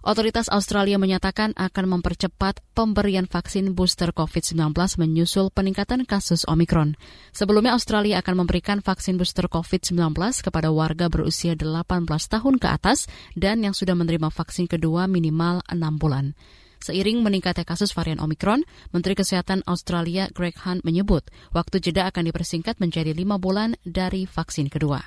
Otoritas 0.00 0.48
Australia 0.48 0.96
menyatakan 0.96 1.52
akan 1.60 2.00
mempercepat 2.00 2.64
pemberian 2.72 3.28
vaksin 3.28 3.76
booster 3.76 4.16
COVID-19 4.16 4.72
menyusul 4.96 5.52
peningkatan 5.52 6.08
kasus 6.08 6.48
Omikron. 6.48 6.96
Sebelumnya 7.36 7.76
Australia 7.76 8.24
akan 8.24 8.44
memberikan 8.44 8.80
vaksin 8.80 9.20
booster 9.20 9.44
COVID-19 9.52 10.16
kepada 10.40 10.72
warga 10.72 11.12
berusia 11.12 11.52
18 11.52 11.84
tahun 12.08 12.54
ke 12.56 12.68
atas 12.72 13.12
dan 13.36 13.60
yang 13.60 13.76
sudah 13.76 13.92
menerima 13.92 14.32
vaksin 14.32 14.72
kedua 14.72 15.04
minimal 15.04 15.60
6 15.68 15.76
bulan. 16.00 16.32
Seiring 16.80 17.20
meningkatnya 17.20 17.68
kasus 17.68 17.92
varian 17.92 18.24
Omikron, 18.24 18.64
Menteri 18.96 19.12
Kesehatan 19.12 19.60
Australia 19.68 20.32
Greg 20.32 20.56
Hunt 20.64 20.80
menyebut 20.80 21.28
waktu 21.52 21.76
jeda 21.76 22.08
akan 22.08 22.24
dipersingkat 22.24 22.80
menjadi 22.80 23.12
lima 23.12 23.36
bulan 23.36 23.76
dari 23.84 24.24
vaksin 24.24 24.72
kedua. 24.72 25.04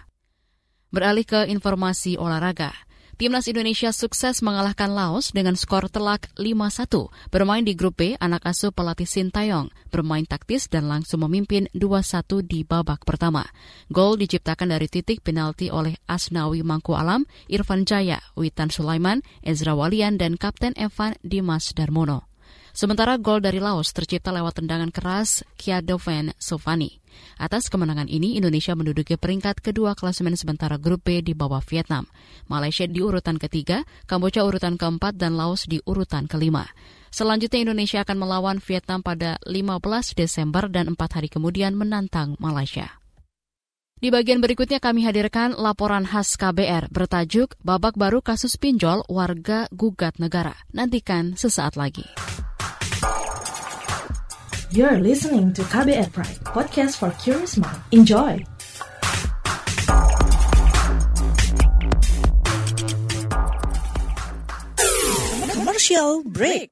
Beralih 0.94 1.26
ke 1.26 1.50
informasi 1.50 2.22
olahraga. 2.22 2.93
Timnas 3.13 3.46
Indonesia 3.46 3.93
sukses 3.93 4.41
mengalahkan 4.41 4.89
Laos 4.89 5.29
dengan 5.38 5.53
skor 5.53 5.86
telak 5.86 6.34
5-1. 6.34 7.13
Bermain 7.29 7.62
di 7.62 7.77
grup 7.77 8.01
B, 8.01 8.17
anak 8.17 8.41
asuh 8.41 8.74
pelatih 8.74 9.05
Sintayong 9.05 9.70
bermain 9.93 10.25
taktis 10.25 10.65
dan 10.65 10.89
langsung 10.89 11.22
memimpin 11.22 11.70
2-1 11.77 12.41
di 12.41 12.65
babak 12.65 13.05
pertama. 13.05 13.46
Gol 13.93 14.17
diciptakan 14.17 14.74
dari 14.74 14.89
titik 14.89 15.22
penalti 15.22 15.70
oleh 15.70 15.93
Asnawi 16.10 16.65
Mangku 16.65 16.98
Alam, 16.98 17.29
Irfan 17.46 17.86
Jaya, 17.86 18.17
Witan 18.34 18.74
Sulaiman, 18.74 19.22
Ezra 19.46 19.77
Walian, 19.77 20.17
dan 20.17 20.34
Kapten 20.34 20.74
Evan 20.74 21.13
Dimas 21.22 21.77
Darmono. 21.77 22.33
Sementara 22.74 23.22
gol 23.22 23.38
dari 23.38 23.62
Laos 23.62 23.94
tercipta 23.94 24.34
lewat 24.34 24.58
tendangan 24.58 24.89
keras 24.89 25.46
Kiadoven 25.62 26.34
Sofani. 26.42 26.98
Atas 27.38 27.70
kemenangan 27.70 28.10
ini, 28.10 28.34
Indonesia 28.34 28.74
menduduki 28.74 29.13
peringkat 29.13 29.62
kedua 29.62 29.94
klasemen 29.94 30.34
sementara 30.34 30.82
grup 30.82 31.06
B 31.06 31.22
di 31.22 31.38
bawah 31.38 31.62
Vietnam. 31.62 32.10
Malaysia 32.50 32.89
di 32.89 32.98
urutan 32.98 33.38
ketiga, 33.38 33.86
Kamboja 34.10 34.42
urutan 34.42 34.82
keempat, 34.82 35.22
dan 35.22 35.38
Laos 35.38 35.70
di 35.70 35.86
urutan 35.86 36.25
kelima. 36.25 36.65
Selanjutnya 37.13 37.62
Indonesia 37.62 38.01
akan 38.01 38.18
melawan 38.18 38.58
Vietnam 38.58 39.06
pada 39.06 39.38
15 39.46 40.18
Desember 40.18 40.65
dan 40.65 40.98
empat 40.98 41.22
hari 41.22 41.30
kemudian 41.30 41.77
menantang 41.77 42.34
Malaysia. 42.42 42.98
Di 44.01 44.10
bagian 44.10 44.42
berikutnya 44.42 44.82
kami 44.82 45.06
hadirkan 45.06 45.53
laporan 45.53 46.10
khas 46.10 46.36
KBR 46.42 46.89
bertajuk 46.89 47.53
Babak 47.62 47.94
Baru 47.96 48.25
Kasus 48.25 48.58
Pinjol 48.58 49.06
Warga 49.06 49.70
Gugat 49.70 50.18
Negara. 50.18 50.58
Nantikan 50.74 51.38
sesaat 51.38 51.77
lagi. 51.77 52.03
You're 54.75 54.98
listening 54.98 55.53
to 55.53 55.62
KBR 55.62 56.12
Pride, 56.12 56.39
podcast 56.50 56.98
for 56.98 57.12
curious 57.22 57.58
mind. 57.58 57.77
Enjoy! 57.92 58.44
Commercial 65.53 66.24
break. 66.24 66.72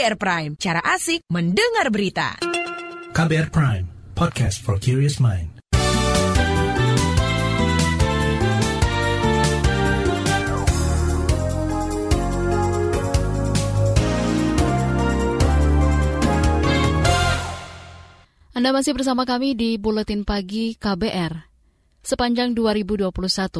KBR 0.00 0.16
Prime, 0.16 0.52
cara 0.56 0.80
asik 0.96 1.28
mendengar 1.28 1.92
berita. 1.92 2.32
KBR 3.12 3.52
Prime, 3.52 3.84
podcast 4.16 4.64
for 4.64 4.80
curious 4.80 5.20
mind. 5.20 5.52
Anda 18.56 18.72
masih 18.72 18.96
bersama 18.96 19.28
kami 19.28 19.52
di 19.52 19.76
Buletin 19.76 20.24
Pagi 20.24 20.80
KBR. 20.80 21.49
Sepanjang 22.00 22.56
2021, 22.56 23.12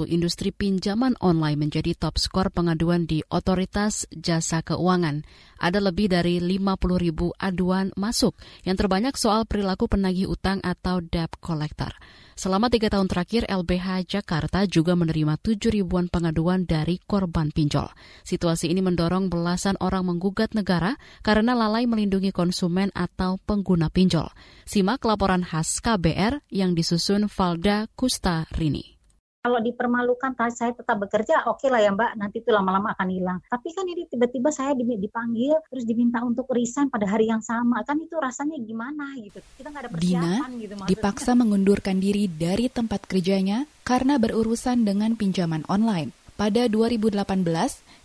industri 0.09 0.49
pinjaman 0.49 1.13
online 1.21 1.61
menjadi 1.61 1.93
top 1.93 2.17
skor 2.17 2.49
pengaduan 2.49 3.05
di 3.05 3.21
Otoritas 3.29 4.09
Jasa 4.09 4.65
Keuangan. 4.65 5.29
Ada 5.61 5.77
lebih 5.85 6.09
dari 6.09 6.41
50 6.41 6.57
ribu 6.97 7.37
aduan 7.37 7.93
masuk, 8.01 8.33
yang 8.65 8.81
terbanyak 8.81 9.13
soal 9.21 9.45
perilaku 9.45 9.93
penagih 9.93 10.33
utang 10.33 10.57
atau 10.65 11.05
debt 11.05 11.37
collector. 11.37 11.93
Selama 12.41 12.73
tiga 12.73 12.89
tahun 12.89 13.05
terakhir, 13.05 13.45
LBH 13.53 14.09
Jakarta 14.09 14.65
juga 14.65 14.97
menerima 14.97 15.37
tujuh 15.45 15.77
ribuan 15.77 16.09
pengaduan 16.09 16.65
dari 16.65 16.97
korban 17.05 17.53
pinjol. 17.53 17.93
Situasi 18.25 18.73
ini 18.73 18.81
mendorong 18.81 19.29
belasan 19.29 19.77
orang 19.77 20.09
menggugat 20.09 20.57
negara 20.57 20.97
karena 21.21 21.53
lalai 21.53 21.85
melindungi 21.85 22.33
konsumen 22.33 22.89
atau 22.97 23.37
pengguna 23.45 23.93
pinjol. 23.93 24.33
Simak 24.65 25.05
laporan 25.05 25.45
khas 25.45 25.85
KBR 25.85 26.41
yang 26.49 26.73
disusun 26.73 27.29
Valda 27.29 27.93
Kusta 27.93 28.49
Rini 28.57 29.00
kalau 29.41 29.57
dipermalukan 29.65 30.37
saya 30.53 30.77
tetap 30.77 31.01
bekerja 31.01 31.49
oke 31.49 31.65
okay 31.65 31.69
lah 31.73 31.81
ya 31.81 31.91
mbak 31.97 32.13
nanti 32.21 32.45
itu 32.45 32.53
lama-lama 32.53 32.93
akan 32.93 33.09
hilang. 33.09 33.39
Tapi 33.49 33.69
kan 33.73 33.89
ini 33.89 34.05
tiba-tiba 34.05 34.53
saya 34.53 34.77
dipanggil 34.77 35.57
terus 35.73 35.85
diminta 35.89 36.21
untuk 36.21 36.45
resign 36.53 36.93
pada 36.93 37.09
hari 37.09 37.33
yang 37.33 37.41
sama. 37.41 37.81
Kan 37.89 38.05
itu 38.05 38.21
rasanya 38.21 38.61
gimana 38.61 39.17
gitu? 39.17 39.41
Kita 39.57 39.73
nggak 39.73 39.83
ada 39.89 39.91
persiapan 39.91 40.51
Dina 40.53 40.61
gitu 40.61 40.75
dipaksa 40.85 41.33
mengundurkan 41.33 41.97
diri 41.97 42.29
dari 42.29 42.69
tempat 42.69 43.09
kerjanya 43.09 43.65
karena 43.81 44.21
berurusan 44.21 44.85
dengan 44.85 45.17
pinjaman 45.17 45.65
online. 45.73 46.13
Pada 46.37 46.69
2018 46.69 47.21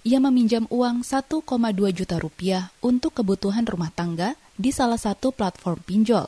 ia 0.08 0.20
meminjam 0.20 0.68
uang 0.68 1.04
1,2 1.04 1.40
juta 1.96 2.16
rupiah 2.20 2.72
untuk 2.84 3.16
kebutuhan 3.16 3.64
rumah 3.68 3.92
tangga 3.92 4.40
di 4.56 4.72
salah 4.72 5.00
satu 5.00 5.36
platform 5.36 5.80
pinjol. 5.84 6.28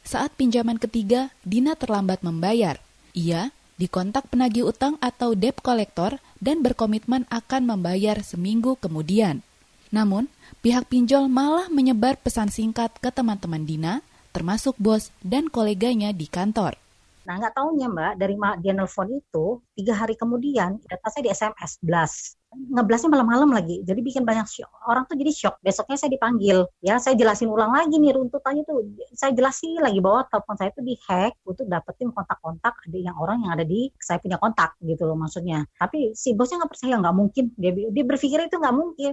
Saat 0.00 0.32
pinjaman 0.36 0.80
ketiga 0.80 1.28
Dina 1.44 1.76
terlambat 1.76 2.24
membayar. 2.24 2.80
Ia 3.16 3.48
dikontak 3.76 4.28
penagih 4.32 4.68
utang 4.68 4.96
atau 5.00 5.36
debt 5.36 5.60
collector 5.60 6.20
dan 6.40 6.60
berkomitmen 6.64 7.28
akan 7.28 7.62
membayar 7.64 8.20
seminggu 8.24 8.76
kemudian. 8.80 9.44
Namun, 9.92 10.28
pihak 10.60 10.90
pinjol 10.90 11.30
malah 11.30 11.70
menyebar 11.70 12.18
pesan 12.18 12.50
singkat 12.50 12.92
ke 12.98 13.08
teman-teman 13.12 13.62
Dina, 13.62 13.94
termasuk 14.34 14.76
bos 14.76 15.14
dan 15.24 15.48
koleganya 15.48 16.12
di 16.12 16.28
kantor. 16.28 16.76
Nah, 17.26 17.42
nggak 17.42 17.54
tahunya 17.58 17.88
Mbak, 17.90 18.12
dari 18.22 18.34
dia 18.62 18.72
nelfon 18.74 19.10
itu, 19.10 19.58
tiga 19.74 19.94
hari 19.98 20.14
kemudian, 20.14 20.78
data 20.86 21.08
saya 21.10 21.26
di 21.26 21.30
SMS, 21.34 21.82
blast 21.82 22.38
ngeblasnya 22.56 23.12
malam-malam 23.12 23.52
lagi. 23.52 23.84
Jadi 23.84 24.00
bikin 24.02 24.22
banyak 24.24 24.48
shock. 24.48 24.70
orang 24.88 25.04
tuh 25.04 25.16
jadi 25.18 25.32
shock 25.32 25.56
besoknya 25.60 25.96
saya 26.00 26.10
dipanggil. 26.12 26.66
Ya 26.80 26.96
saya 26.96 27.14
jelasin 27.14 27.52
ulang 27.52 27.72
lagi 27.72 27.96
nih 28.00 28.16
runtutannya 28.16 28.64
tuh. 28.64 28.84
Saya 29.12 29.36
jelasin 29.36 29.78
lagi 29.78 30.00
bahwa 30.00 30.24
telepon 30.28 30.56
saya 30.56 30.70
tuh 30.72 30.84
dihack 30.84 31.36
untuk 31.44 31.66
dapetin 31.68 32.10
kontak-kontak 32.10 32.74
ada 32.74 32.98
yang 32.98 33.16
orang 33.16 33.44
yang 33.44 33.52
ada 33.54 33.64
di 33.64 33.92
saya 34.00 34.18
punya 34.18 34.40
kontak 34.40 34.74
gitu 34.82 35.04
loh 35.04 35.18
maksudnya. 35.18 35.68
Tapi 35.76 36.16
si 36.16 36.32
bosnya 36.32 36.64
nggak 36.64 36.72
percaya. 36.72 36.94
Nggak 36.96 37.16
mungkin. 37.16 37.44
Dia 37.54 37.70
dia 37.72 38.04
berpikir 38.04 38.38
itu 38.46 38.56
nggak 38.56 38.76
mungkin. 38.76 39.12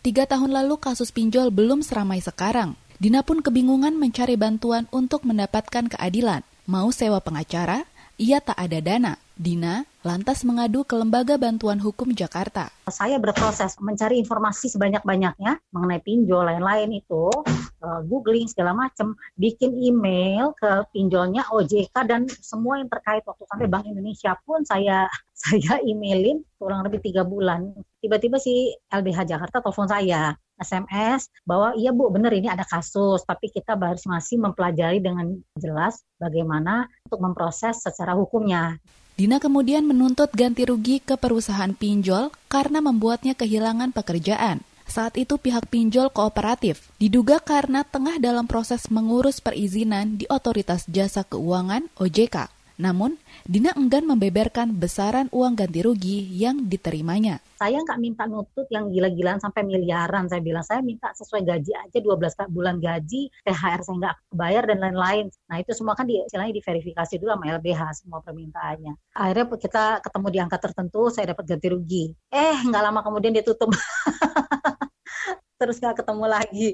Tiga 0.00 0.24
tahun 0.24 0.56
lalu 0.56 0.80
kasus 0.80 1.12
pinjol 1.12 1.52
belum 1.52 1.84
seramai 1.84 2.24
sekarang. 2.24 2.72
Dina 3.00 3.24
pun 3.24 3.40
kebingungan 3.40 3.96
mencari 3.96 4.36
bantuan 4.36 4.84
untuk 4.92 5.24
mendapatkan 5.24 5.88
keadilan. 5.88 6.44
Mau 6.68 6.92
sewa 6.92 7.20
pengacara, 7.20 7.88
ia 8.20 8.44
tak 8.44 8.60
ada 8.60 8.78
dana. 8.84 9.16
Dina 9.40 9.88
lantas 10.04 10.44
mengadu 10.44 10.84
ke 10.84 10.92
Lembaga 10.92 11.40
Bantuan 11.40 11.80
Hukum 11.80 12.12
Jakarta. 12.12 12.68
Saya 12.92 13.16
berproses 13.16 13.72
mencari 13.80 14.20
informasi 14.20 14.68
sebanyak-banyaknya 14.68 15.56
mengenai 15.72 16.04
pinjol 16.04 16.44
lain-lain 16.44 16.92
itu, 16.92 17.32
uh, 17.80 18.04
googling 18.04 18.44
segala 18.52 18.76
macam, 18.76 19.16
bikin 19.40 19.72
email 19.80 20.52
ke 20.60 20.84
pinjolnya 20.92 21.48
OJK 21.56 21.96
dan 22.04 22.28
semua 22.44 22.84
yang 22.84 22.92
terkait 22.92 23.24
waktu 23.24 23.48
sampai 23.48 23.64
Bank 23.64 23.88
Indonesia 23.88 24.36
pun 24.44 24.60
saya 24.68 25.08
saya 25.40 25.80
emailin 25.88 26.44
kurang 26.60 26.84
lebih 26.84 27.00
tiga 27.00 27.24
bulan. 27.24 27.72
Tiba-tiba 28.04 28.36
si 28.36 28.76
LBH 28.92 29.24
Jakarta 29.24 29.64
telepon 29.64 29.88
saya, 29.88 30.36
SMS 30.60 31.32
bahwa 31.48 31.72
iya 31.72 31.96
Bu 31.96 32.12
benar 32.12 32.36
ini 32.36 32.52
ada 32.52 32.68
kasus 32.68 33.24
tapi 33.24 33.48
kita 33.48 33.80
harus 33.80 34.04
masih 34.04 34.36
mempelajari 34.36 35.00
dengan 35.00 35.32
jelas 35.56 36.04
bagaimana 36.20 36.84
untuk 37.08 37.24
memproses 37.24 37.80
secara 37.80 38.12
hukumnya. 38.12 38.76
Dina 39.20 39.36
kemudian 39.36 39.84
menuntut 39.84 40.32
ganti 40.32 40.64
rugi 40.64 40.96
ke 40.96 41.20
perusahaan 41.20 41.76
pinjol 41.76 42.32
karena 42.48 42.80
membuatnya 42.80 43.36
kehilangan 43.36 43.92
pekerjaan. 43.92 44.64
Saat 44.88 45.20
itu 45.20 45.36
pihak 45.36 45.68
pinjol 45.68 46.08
kooperatif 46.08 46.88
diduga 46.96 47.36
karena 47.36 47.84
tengah 47.84 48.16
dalam 48.16 48.48
proses 48.48 48.88
mengurus 48.88 49.44
perizinan 49.44 50.16
di 50.16 50.24
Otoritas 50.32 50.88
Jasa 50.88 51.20
Keuangan 51.28 51.92
OJK. 52.00 52.48
Namun, 52.80 53.20
Dina 53.44 53.76
enggan 53.76 54.08
membeberkan 54.08 54.72
besaran 54.72 55.28
uang 55.36 55.52
ganti 55.52 55.84
rugi 55.84 56.24
yang 56.32 56.64
diterimanya. 56.64 57.44
Saya 57.60 57.76
nggak 57.84 58.00
minta 58.00 58.24
nutut 58.24 58.64
yang 58.72 58.88
gila-gilaan 58.88 59.36
sampai 59.36 59.68
miliaran. 59.68 60.32
Saya 60.32 60.40
bilang, 60.40 60.64
saya 60.64 60.80
minta 60.80 61.12
sesuai 61.12 61.44
gaji 61.44 61.76
aja 61.76 61.98
12 62.00 62.48
bulan 62.48 62.80
gaji, 62.80 63.28
THR 63.44 63.80
saya 63.84 63.96
nggak 64.00 64.16
bayar 64.32 64.64
dan 64.64 64.80
lain-lain. 64.80 65.28
Nah 65.52 65.60
itu 65.60 65.76
semua 65.76 65.92
kan 65.92 66.08
di, 66.08 66.16
istilahnya 66.24 66.56
diverifikasi 66.56 67.20
dulu 67.20 67.36
sama 67.36 67.44
LBH 67.60 67.80
semua 68.00 68.24
permintaannya. 68.24 68.96
Akhirnya 69.12 69.46
kita 69.60 69.84
ketemu 70.00 70.26
di 70.32 70.38
angka 70.40 70.58
tertentu, 70.64 71.12
saya 71.12 71.36
dapat 71.36 71.44
ganti 71.44 71.68
rugi. 71.68 72.04
Eh, 72.32 72.56
nggak 72.64 72.80
lama 72.80 73.04
kemudian 73.04 73.36
dia 73.36 73.44
tutup. 73.44 73.68
Terus 75.60 75.76
nggak 75.76 76.00
ketemu 76.00 76.24
lagi. 76.24 76.68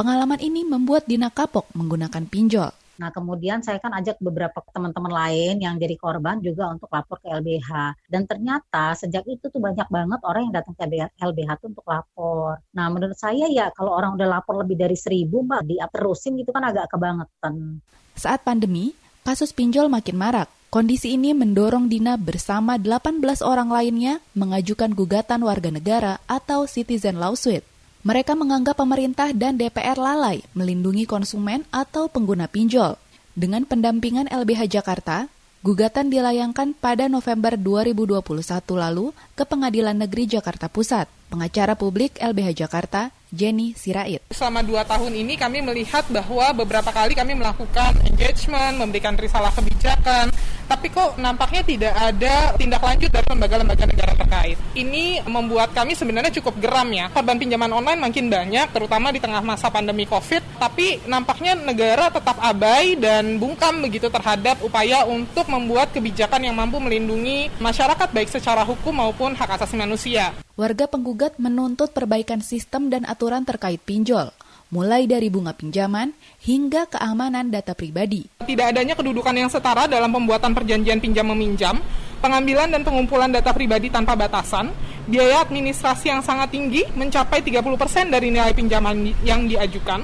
Pengalaman 0.00 0.40
ini 0.40 0.64
membuat 0.64 1.04
Dina 1.04 1.28
kapok 1.28 1.68
menggunakan 1.76 2.24
pinjol. 2.24 2.81
Nah, 3.02 3.10
kemudian 3.10 3.66
saya 3.66 3.82
kan 3.82 3.90
ajak 3.98 4.22
beberapa 4.22 4.62
teman-teman 4.70 5.10
lain 5.10 5.58
yang 5.58 5.74
jadi 5.74 5.98
korban 5.98 6.38
juga 6.38 6.70
untuk 6.70 6.86
lapor 6.86 7.18
ke 7.18 7.34
LBH. 7.34 7.98
Dan 8.06 8.30
ternyata 8.30 8.94
sejak 8.94 9.26
itu 9.26 9.50
tuh 9.50 9.58
banyak 9.58 9.90
banget 9.90 10.22
orang 10.22 10.46
yang 10.46 10.54
datang 10.54 10.78
ke 10.78 10.86
LBH 11.18 11.50
tuh 11.58 11.74
untuk 11.74 11.82
lapor. 11.90 12.62
Nah, 12.70 12.86
menurut 12.94 13.18
saya 13.18 13.50
ya 13.50 13.74
kalau 13.74 13.90
orang 13.98 14.14
udah 14.14 14.38
lapor 14.38 14.62
lebih 14.62 14.78
dari 14.78 14.94
seribu, 14.94 15.42
mbak, 15.42 15.66
terusin 15.90 16.38
gitu 16.38 16.54
kan 16.54 16.62
agak 16.62 16.86
kebangetan. 16.94 17.82
Saat 18.14 18.46
pandemi, 18.46 18.94
kasus 19.26 19.50
pinjol 19.50 19.90
makin 19.90 20.14
marak. 20.14 20.46
Kondisi 20.70 21.18
ini 21.18 21.34
mendorong 21.34 21.90
Dina 21.90 22.14
bersama 22.16 22.78
18 22.80 23.18
orang 23.44 23.68
lainnya 23.68 24.22
mengajukan 24.32 24.94
gugatan 24.94 25.42
warga 25.42 25.68
negara 25.68 26.22
atau 26.30 26.64
citizen 26.70 27.18
lawsuit. 27.18 27.71
Mereka 28.02 28.34
menganggap 28.34 28.82
pemerintah 28.82 29.30
dan 29.30 29.54
DPR 29.54 29.94
lalai 29.94 30.42
melindungi 30.58 31.06
konsumen 31.06 31.62
atau 31.70 32.10
pengguna 32.10 32.50
pinjol. 32.50 32.98
Dengan 33.38 33.62
pendampingan 33.62 34.26
LBH 34.26 34.74
Jakarta, 34.74 35.30
gugatan 35.62 36.10
dilayangkan 36.10 36.74
pada 36.74 37.06
November 37.06 37.54
2021 37.54 38.26
lalu 38.74 39.14
ke 39.38 39.46
Pengadilan 39.46 39.94
Negeri 39.94 40.26
Jakarta 40.26 40.66
Pusat. 40.66 41.06
Pengacara 41.30 41.78
publik 41.78 42.18
LBH 42.18 42.66
Jakarta, 42.66 43.14
Jenny 43.30 43.78
Sirait. 43.78 44.34
Selama 44.34 44.66
dua 44.66 44.82
tahun 44.82 45.22
ini 45.22 45.38
kami 45.38 45.62
melihat 45.62 46.02
bahwa 46.10 46.50
beberapa 46.58 46.90
kali 46.90 47.14
kami 47.14 47.38
melakukan 47.38 48.02
engagement, 48.02 48.82
memberikan 48.82 49.14
risalah 49.14 49.54
kebijakan, 49.54 50.34
tapi 50.66 50.90
kok 50.90 51.18
nampaknya 51.18 51.62
tidak 51.62 51.94
ada 51.94 52.54
tindak 52.58 52.82
lanjut 52.82 53.10
dari 53.10 53.26
lembaga-lembaga 53.28 53.84
negara 53.86 54.12
terkait. 54.16 54.56
Ini 54.72 55.24
membuat 55.28 55.76
kami 55.76 55.92
sebenarnya 55.94 56.32
cukup 56.40 56.58
geram 56.58 56.88
ya. 56.90 57.12
Korban 57.12 57.38
pinjaman 57.38 57.72
online 57.72 58.00
makin 58.00 58.26
banyak, 58.32 58.66
terutama 58.72 59.12
di 59.12 59.20
tengah 59.20 59.44
masa 59.44 59.68
pandemi 59.68 60.08
COVID, 60.08 60.58
tapi 60.58 61.00
nampaknya 61.04 61.54
negara 61.58 62.08
tetap 62.08 62.36
abai 62.40 62.96
dan 62.96 63.36
bungkam 63.36 63.84
begitu 63.84 64.08
terhadap 64.08 64.60
upaya 64.64 65.04
untuk 65.06 65.46
membuat 65.48 65.92
kebijakan 65.92 66.48
yang 66.48 66.56
mampu 66.56 66.80
melindungi 66.80 67.52
masyarakat 67.60 68.08
baik 68.10 68.30
secara 68.32 68.64
hukum 68.64 68.96
maupun 68.96 69.36
hak 69.36 69.60
asasi 69.60 69.76
manusia. 69.76 70.32
Warga 70.52 70.84
penggugat 70.84 71.40
menuntut 71.40 71.96
perbaikan 71.96 72.44
sistem 72.44 72.92
dan 72.92 73.08
aturan 73.08 73.42
terkait 73.48 73.80
pinjol, 73.80 74.28
mulai 74.72 75.04
dari 75.04 75.28
bunga 75.28 75.52
pinjaman 75.52 76.16
hingga 76.42 76.88
keamanan 76.88 77.52
data 77.52 77.76
pribadi. 77.76 78.24
Tidak 78.40 78.66
adanya 78.72 78.96
kedudukan 78.96 79.36
yang 79.36 79.52
setara 79.52 79.84
dalam 79.84 80.08
pembuatan 80.08 80.56
perjanjian 80.56 80.98
pinjam 80.98 81.28
meminjam, 81.28 81.76
pengambilan 82.24 82.72
dan 82.72 82.80
pengumpulan 82.80 83.28
data 83.28 83.52
pribadi 83.52 83.92
tanpa 83.92 84.16
batasan, 84.16 84.72
biaya 85.04 85.44
administrasi 85.44 86.08
yang 86.08 86.24
sangat 86.24 86.50
tinggi 86.50 86.88
mencapai 86.96 87.44
30% 87.44 88.08
dari 88.08 88.32
nilai 88.32 88.56
pinjaman 88.56 89.12
yang 89.22 89.44
diajukan, 89.44 90.00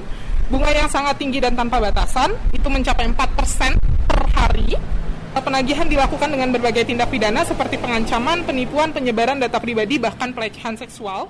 bunga 0.53 0.69
yang 0.69 0.87
sangat 0.87 1.17
tinggi 1.17 1.41
dan 1.41 1.57
tanpa 1.57 1.81
batasan 1.81 2.31
itu 2.53 2.69
mencapai 2.69 3.09
4% 3.09 3.81
per 4.05 4.21
hari, 4.37 4.77
Penagihan 5.49 5.87
dilakukan 5.89 6.29
dengan 6.29 6.53
berbagai 6.53 6.85
tindak 6.85 7.09
pidana 7.09 7.41
seperti 7.41 7.81
pengancaman, 7.81 8.45
penipuan, 8.45 8.93
penyebaran 8.93 9.41
data 9.41 9.57
pribadi, 9.57 9.97
bahkan 9.97 10.29
pelecehan 10.29 10.77
seksual. 10.77 11.25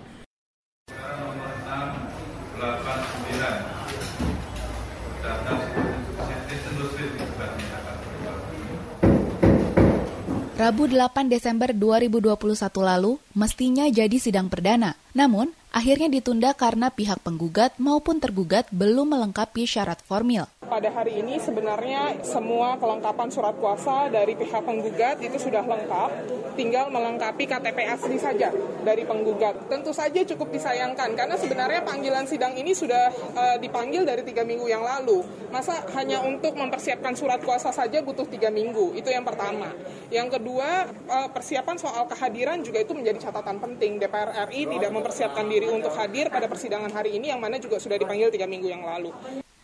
Rabu 10.60 10.92
8 10.92 11.32
Desember 11.32 11.72
2021 11.72 12.36
lalu 12.84 13.16
mestinya 13.32 13.88
jadi 13.88 14.20
sidang 14.20 14.52
perdana. 14.52 15.00
Namun, 15.16 15.56
akhirnya 15.70 16.10
ditunda 16.10 16.52
karena 16.58 16.90
pihak 16.90 17.22
penggugat 17.22 17.78
maupun 17.78 18.18
tergugat 18.18 18.68
belum 18.74 19.14
melengkapi 19.14 19.70
syarat 19.70 20.02
formil 20.06 20.50
pada 20.70 20.94
hari 20.94 21.26
ini 21.26 21.42
sebenarnya 21.42 22.22
semua 22.22 22.78
kelengkapan 22.78 23.34
surat 23.34 23.58
kuasa 23.58 24.08
dari 24.14 24.38
pihak 24.38 24.62
penggugat 24.62 25.18
itu 25.18 25.42
sudah 25.42 25.66
lengkap, 25.66 26.10
tinggal 26.54 26.94
melengkapi 26.94 27.50
KTP 27.50 27.90
asli 27.90 28.22
saja 28.22 28.54
dari 28.86 29.02
penggugat. 29.04 29.66
Tentu 29.66 29.90
saja 29.90 30.22
cukup 30.22 30.54
disayangkan 30.54 31.18
karena 31.18 31.36
sebenarnya 31.36 31.82
panggilan 31.82 32.30
sidang 32.30 32.54
ini 32.54 32.78
sudah 32.78 33.10
uh, 33.34 33.58
dipanggil 33.58 34.06
dari 34.06 34.22
tiga 34.22 34.46
minggu 34.46 34.70
yang 34.70 34.86
lalu. 34.86 35.26
Masa 35.50 35.82
hanya 35.98 36.22
untuk 36.22 36.54
mempersiapkan 36.54 37.18
surat 37.18 37.42
kuasa 37.42 37.74
saja 37.74 38.06
butuh 38.06 38.30
tiga 38.30 38.54
minggu? 38.54 38.94
Itu 38.94 39.10
yang 39.10 39.26
pertama. 39.26 39.74
Yang 40.14 40.38
kedua 40.38 40.86
uh, 41.10 41.30
persiapan 41.34 41.82
soal 41.82 42.06
kehadiran 42.06 42.62
juga 42.62 42.86
itu 42.86 42.94
menjadi 42.94 43.28
catatan 43.28 43.58
penting. 43.58 43.98
DPR 43.98 44.46
RI 44.48 44.70
tidak 44.70 44.94
mempersiapkan 44.94 45.50
diri 45.60 45.76
untuk 45.76 45.92
hadir 45.92 46.32
pada 46.32 46.48
persidangan 46.48 46.88
hari 46.96 47.20
ini 47.20 47.36
yang 47.36 47.44
mana 47.44 47.60
juga 47.60 47.84
sudah 47.84 48.00
dipanggil 48.00 48.32
tiga 48.32 48.48
minggu 48.48 48.72
yang 48.72 48.80
lalu. 48.80 49.12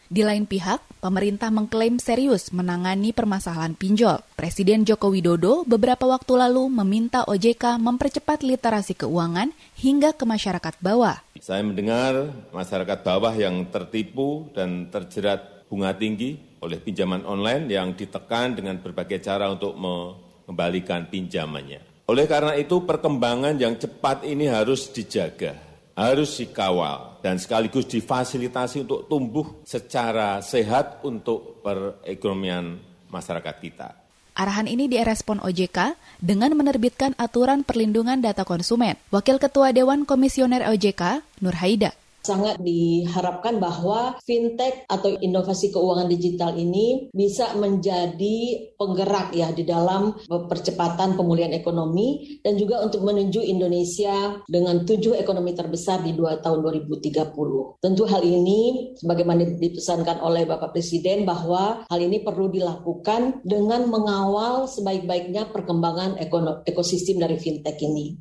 Di 0.06 0.22
lain 0.22 0.46
pihak, 0.46 1.02
pemerintah 1.02 1.50
mengklaim 1.50 1.98
serius 1.98 2.54
menangani 2.54 3.16
permasalahan 3.16 3.74
pinjol. 3.74 4.22
Presiden 4.38 4.84
Joko 4.84 5.10
Widodo 5.10 5.66
beberapa 5.66 6.06
waktu 6.06 6.36
lalu 6.36 6.70
meminta 6.70 7.26
OJK 7.26 7.80
mempercepat 7.82 8.44
literasi 8.44 8.94
keuangan 8.94 9.50
hingga 9.80 10.14
ke 10.14 10.28
masyarakat 10.28 10.78
bawah. 10.84 11.24
Saya 11.42 11.66
mendengar 11.66 12.28
masyarakat 12.54 13.00
bawah 13.02 13.34
yang 13.34 13.66
tertipu 13.72 14.52
dan 14.54 14.94
terjerat 14.94 15.66
bunga 15.72 15.96
tinggi 15.98 16.38
oleh 16.62 16.78
pinjaman 16.78 17.26
online 17.26 17.72
yang 17.72 17.98
ditekan 17.98 18.54
dengan 18.54 18.78
berbagai 18.84 19.24
cara 19.26 19.50
untuk 19.50 19.74
mengembalikan 19.74 21.10
pinjamannya. 21.10 22.06
Oleh 22.06 22.30
karena 22.30 22.54
itu, 22.54 22.86
perkembangan 22.86 23.58
yang 23.58 23.74
cepat 23.82 24.22
ini 24.30 24.46
harus 24.46 24.94
dijaga 24.94 25.66
harus 25.96 26.36
dikawal 26.36 27.24
dan 27.24 27.40
sekaligus 27.40 27.88
difasilitasi 27.88 28.84
untuk 28.84 29.08
tumbuh 29.08 29.64
secara 29.64 30.44
sehat 30.44 31.00
untuk 31.08 31.64
perekonomian 31.64 32.78
masyarakat 33.08 33.56
kita. 33.64 33.90
Arahan 34.36 34.68
ini 34.68 34.92
direspon 34.92 35.40
OJK 35.40 35.96
dengan 36.20 36.52
menerbitkan 36.60 37.16
aturan 37.16 37.64
perlindungan 37.64 38.20
data 38.20 38.44
konsumen. 38.44 39.00
Wakil 39.08 39.40
Ketua 39.40 39.72
Dewan 39.72 40.04
Komisioner 40.04 40.68
OJK, 40.68 41.24
Nur 41.40 41.56
Haida, 41.56 41.96
sangat 42.26 42.58
diharapkan 42.58 43.62
bahwa 43.62 44.18
fintech 44.26 44.90
atau 44.90 45.14
inovasi 45.14 45.70
keuangan 45.70 46.10
digital 46.10 46.58
ini 46.58 47.14
bisa 47.14 47.54
menjadi 47.54 48.66
penggerak 48.74 49.38
ya 49.38 49.54
di 49.54 49.62
dalam 49.62 50.18
percepatan 50.26 51.14
pemulihan 51.14 51.54
ekonomi 51.54 52.42
dan 52.42 52.58
juga 52.58 52.82
untuk 52.82 53.06
menuju 53.06 53.46
Indonesia 53.46 54.42
dengan 54.50 54.82
tujuh 54.82 55.14
ekonomi 55.14 55.54
terbesar 55.54 56.02
di 56.02 56.18
dua 56.18 56.42
tahun 56.42 56.66
2030. 56.82 57.86
Tentu 57.86 58.04
hal 58.10 58.26
ini 58.26 58.92
sebagaimana 58.98 59.62
dipesankan 59.62 60.26
oleh 60.26 60.50
Bapak 60.50 60.74
Presiden 60.74 61.30
bahwa 61.30 61.86
hal 61.86 62.00
ini 62.02 62.26
perlu 62.26 62.50
dilakukan 62.50 63.46
dengan 63.46 63.86
mengawal 63.86 64.66
sebaik-baiknya 64.66 65.54
perkembangan 65.54 66.18
ekosistem 66.66 67.22
dari 67.22 67.38
fintech 67.38 67.78
ini. 67.86 68.18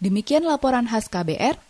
Demikian 0.00 0.48
laporan 0.48 0.88
khas 0.88 1.12
KBR, 1.12 1.69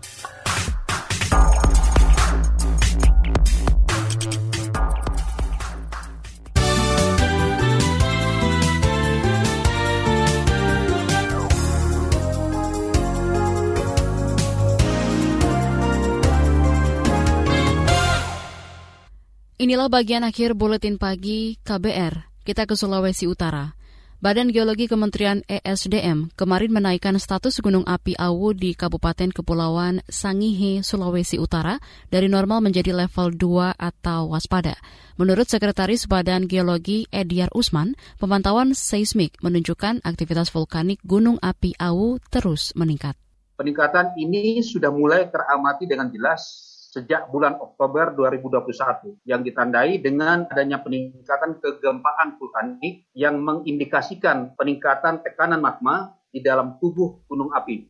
Inilah 19.71 19.87
bagian 19.87 20.27
akhir 20.27 20.51
buletin 20.51 20.99
pagi 20.99 21.55
KBR. 21.63 22.43
Kita 22.43 22.67
ke 22.67 22.75
Sulawesi 22.75 23.23
Utara. 23.23 23.71
Badan 24.19 24.51
Geologi 24.51 24.91
Kementerian 24.91 25.47
ESDM 25.47 26.27
kemarin 26.35 26.75
menaikkan 26.75 27.15
status 27.15 27.63
Gunung 27.63 27.87
Api 27.87 28.19
Awu 28.19 28.51
di 28.51 28.75
Kabupaten 28.75 29.31
Kepulauan 29.31 30.03
Sangihe, 30.11 30.83
Sulawesi 30.83 31.39
Utara 31.39 31.79
dari 32.11 32.27
normal 32.27 32.59
menjadi 32.59 32.91
level 32.91 33.31
2 33.31 33.79
atau 33.79 34.35
waspada. 34.35 34.75
Menurut 35.15 35.47
Sekretaris 35.47 36.03
Badan 36.03 36.51
Geologi 36.51 37.07
Ediar 37.07 37.47
Usman, 37.55 37.95
pemantauan 38.19 38.75
seismik 38.75 39.39
menunjukkan 39.39 40.03
aktivitas 40.03 40.51
vulkanik 40.51 40.99
Gunung 41.07 41.39
Api 41.39 41.79
Awu 41.79 42.19
terus 42.27 42.75
meningkat. 42.75 43.15
Peningkatan 43.55 44.19
ini 44.19 44.59
sudah 44.67 44.91
mulai 44.91 45.31
teramati 45.31 45.87
dengan 45.87 46.11
jelas 46.11 46.70
sejak 46.91 47.31
bulan 47.31 47.55
Oktober 47.55 48.11
2021 48.19 49.23
yang 49.23 49.39
ditandai 49.47 50.03
dengan 50.03 50.43
adanya 50.51 50.83
peningkatan 50.83 51.63
kegempaan 51.63 52.35
vulkanik 52.35 53.07
yang 53.15 53.39
mengindikasikan 53.39 54.51
peningkatan 54.59 55.23
tekanan 55.23 55.63
magma 55.63 56.19
di 56.35 56.43
dalam 56.43 56.75
tubuh 56.83 57.23
gunung 57.31 57.55
api. 57.55 57.87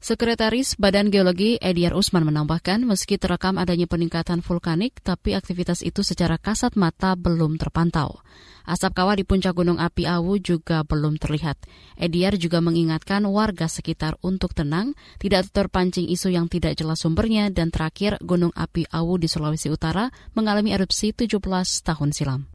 Sekretaris 0.00 0.80
Badan 0.80 1.12
Geologi 1.12 1.60
Ediar 1.60 1.92
Usman 1.92 2.24
menambahkan 2.24 2.88
meski 2.88 3.20
terekam 3.20 3.60
adanya 3.60 3.84
peningkatan 3.84 4.40
vulkanik, 4.40 4.96
tapi 5.04 5.36
aktivitas 5.36 5.84
itu 5.84 6.00
secara 6.00 6.40
kasat 6.40 6.72
mata 6.72 7.12
belum 7.20 7.60
terpantau. 7.60 8.24
Asap 8.64 8.96
kawah 8.96 9.12
di 9.12 9.28
puncak 9.28 9.52
Gunung 9.52 9.76
Api 9.76 10.08
Awu 10.08 10.40
juga 10.40 10.88
belum 10.88 11.20
terlihat. 11.20 11.60
Ediar 12.00 12.40
juga 12.40 12.64
mengingatkan 12.64 13.28
warga 13.28 13.68
sekitar 13.68 14.16
untuk 14.24 14.56
tenang, 14.56 14.96
tidak 15.20 15.52
terpancing 15.52 16.08
isu 16.08 16.32
yang 16.32 16.48
tidak 16.48 16.80
jelas 16.80 17.04
sumbernya, 17.04 17.52
dan 17.52 17.68
terakhir 17.68 18.16
Gunung 18.24 18.56
Api 18.56 18.88
Awu 18.88 19.20
di 19.20 19.28
Sulawesi 19.28 19.68
Utara 19.68 20.08
mengalami 20.32 20.72
erupsi 20.72 21.12
17 21.12 21.36
tahun 21.84 22.16
silam. 22.16 22.48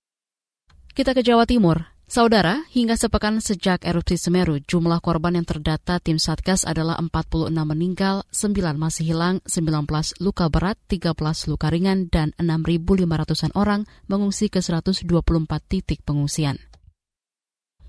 Kita 0.97 1.13
ke 1.13 1.21
Jawa 1.21 1.45
Timur. 1.45 1.94
Saudara, 2.05 2.61
hingga 2.69 2.93
sepekan 3.01 3.41
sejak 3.41 3.81
erupsi 3.81 4.21
Semeru, 4.21 4.61
jumlah 4.61 5.01
korban 5.01 5.41
yang 5.41 5.47
terdata 5.49 5.97
tim 5.97 6.21
Satgas 6.21 6.61
adalah 6.61 7.01
46 7.01 7.49
meninggal, 7.49 8.21
9 8.29 8.77
masih 8.77 9.09
hilang, 9.09 9.41
19 9.49 9.89
luka 10.21 10.45
berat, 10.53 10.77
13 10.85 11.17
luka 11.49 11.73
ringan, 11.73 12.05
dan 12.13 12.29
6.500-an 12.37 13.57
orang 13.57 13.89
mengungsi 14.05 14.53
ke 14.53 14.61
124 14.61 15.01
titik 15.65 16.05
pengungsian. 16.05 16.61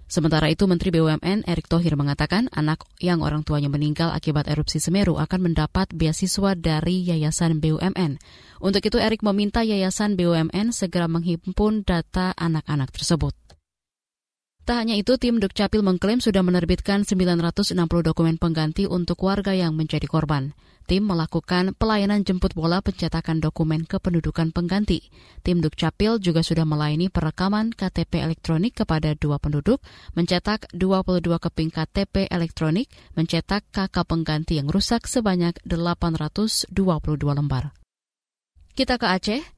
Sementara 0.08 0.48
itu, 0.48 0.64
Menteri 0.64 0.96
BUMN 0.96 1.44
Erick 1.44 1.68
Thohir 1.68 1.92
mengatakan 2.00 2.48
anak 2.56 2.88
yang 3.04 3.20
orang 3.20 3.44
tuanya 3.44 3.68
meninggal 3.68 4.16
akibat 4.16 4.48
erupsi 4.48 4.80
Semeru 4.80 5.20
akan 5.20 5.52
mendapat 5.52 5.92
beasiswa 5.92 6.56
dari 6.56 7.04
Yayasan 7.04 7.60
BUMN. 7.60 8.16
Untuk 8.64 8.80
itu, 8.80 8.96
Erick 8.96 9.20
meminta 9.20 9.60
Yayasan 9.60 10.16
BUMN 10.16 10.72
segera 10.72 11.04
menghimpun 11.04 11.84
data 11.84 12.32
anak-anak 12.32 12.96
tersebut. 12.96 13.36
Tak 14.66 14.82
hanya 14.82 14.98
itu, 14.98 15.14
tim 15.14 15.38
Dukcapil 15.38 15.80
mengklaim 15.80 16.18
sudah 16.18 16.42
menerbitkan 16.42 17.06
960 17.06 17.78
dokumen 18.02 18.34
pengganti 18.34 18.90
untuk 18.90 19.22
warga 19.22 19.54
yang 19.54 19.78
menjadi 19.78 20.10
korban 20.10 20.52
tim 20.86 21.02
melakukan 21.02 21.74
pelayanan 21.74 22.22
jemput 22.22 22.54
bola 22.54 22.78
pencetakan 22.78 23.42
dokumen 23.42 23.84
kependudukan 23.84 24.54
pengganti. 24.54 25.10
Tim 25.42 25.58
Dukcapil 25.58 26.22
juga 26.22 26.46
sudah 26.46 26.62
melayani 26.62 27.10
perekaman 27.10 27.74
KTP 27.74 28.22
elektronik 28.22 28.78
kepada 28.78 29.18
dua 29.18 29.42
penduduk, 29.42 29.82
mencetak 30.14 30.70
22 30.72 31.26
keping 31.42 31.70
KTP 31.74 32.30
elektronik, 32.30 32.86
mencetak 33.18 33.66
KK 33.74 34.06
pengganti 34.06 34.62
yang 34.62 34.70
rusak 34.70 35.10
sebanyak 35.10 35.58
822 35.66 36.70
lembar. 37.34 37.74
Kita 38.78 38.96
ke 38.96 39.06
Aceh. 39.10 39.55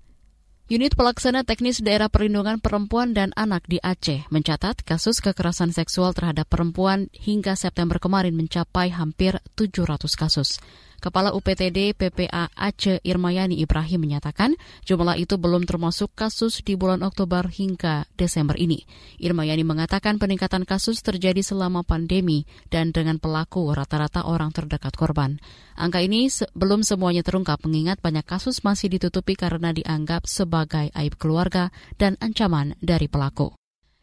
Unit 0.68 0.92
Pelaksana 0.92 1.48
Teknis 1.48 1.81
Daerah 1.81 2.12
Perlindungan 2.12 2.61
Perempuan 2.61 3.16
dan 3.16 3.33
Anak 3.40 3.64
di 3.64 3.81
Aceh 3.81 4.28
mencatat 4.28 4.85
kasus 4.85 5.24
kekerasan 5.24 5.72
seksual 5.72 6.12
terhadap 6.12 6.44
perempuan 6.44 7.09
hingga 7.16 7.57
September 7.57 7.96
kemarin 7.96 8.37
mencapai 8.37 8.92
hampir 8.92 9.40
700 9.57 10.12
kasus. 10.12 10.61
Kepala 10.98 11.30
UPTD 11.30 11.94
PPA 11.94 12.50
Aceh 12.58 12.98
Irmayani 13.06 13.62
Ibrahim 13.62 14.02
menyatakan 14.02 14.58
jumlah 14.82 15.14
itu 15.14 15.38
belum 15.38 15.62
termasuk 15.62 16.11
kasus 16.18 16.58
di 16.66 16.74
bulan 16.74 17.06
Oktober 17.06 17.46
hingga 17.46 18.11
Desember 18.18 18.58
ini. 18.58 18.82
Irmayani 19.22 19.62
mengatakan 19.62 20.18
peningkatan 20.18 20.66
kasus 20.66 20.98
terjadi 21.06 21.38
selama 21.38 21.87
pandemi 21.87 22.50
dan 22.66 22.90
dengan 22.90 23.22
pelaku 23.22 23.70
rata-rata 23.70 24.26
orang 24.26 24.50
terdekat 24.50 24.98
korban. 24.98 25.38
Angka 25.78 26.02
ini 26.02 26.26
se 26.34 26.50
belum 26.58 26.82
semuanya 26.82 27.22
terungkap 27.22 27.62
mengingat 27.62 28.02
banyak 28.02 28.26
kasus 28.26 28.66
masih 28.66 28.90
ditutupi 28.90 29.38
karena 29.38 29.70
dianggap 29.70 30.26
sebagai 30.26 30.90
aib 30.98 31.14
keluarga 31.14 31.70
dan 31.94 32.18
ancaman 32.18 32.74
dari 32.82 33.06
pelaku. 33.06 33.54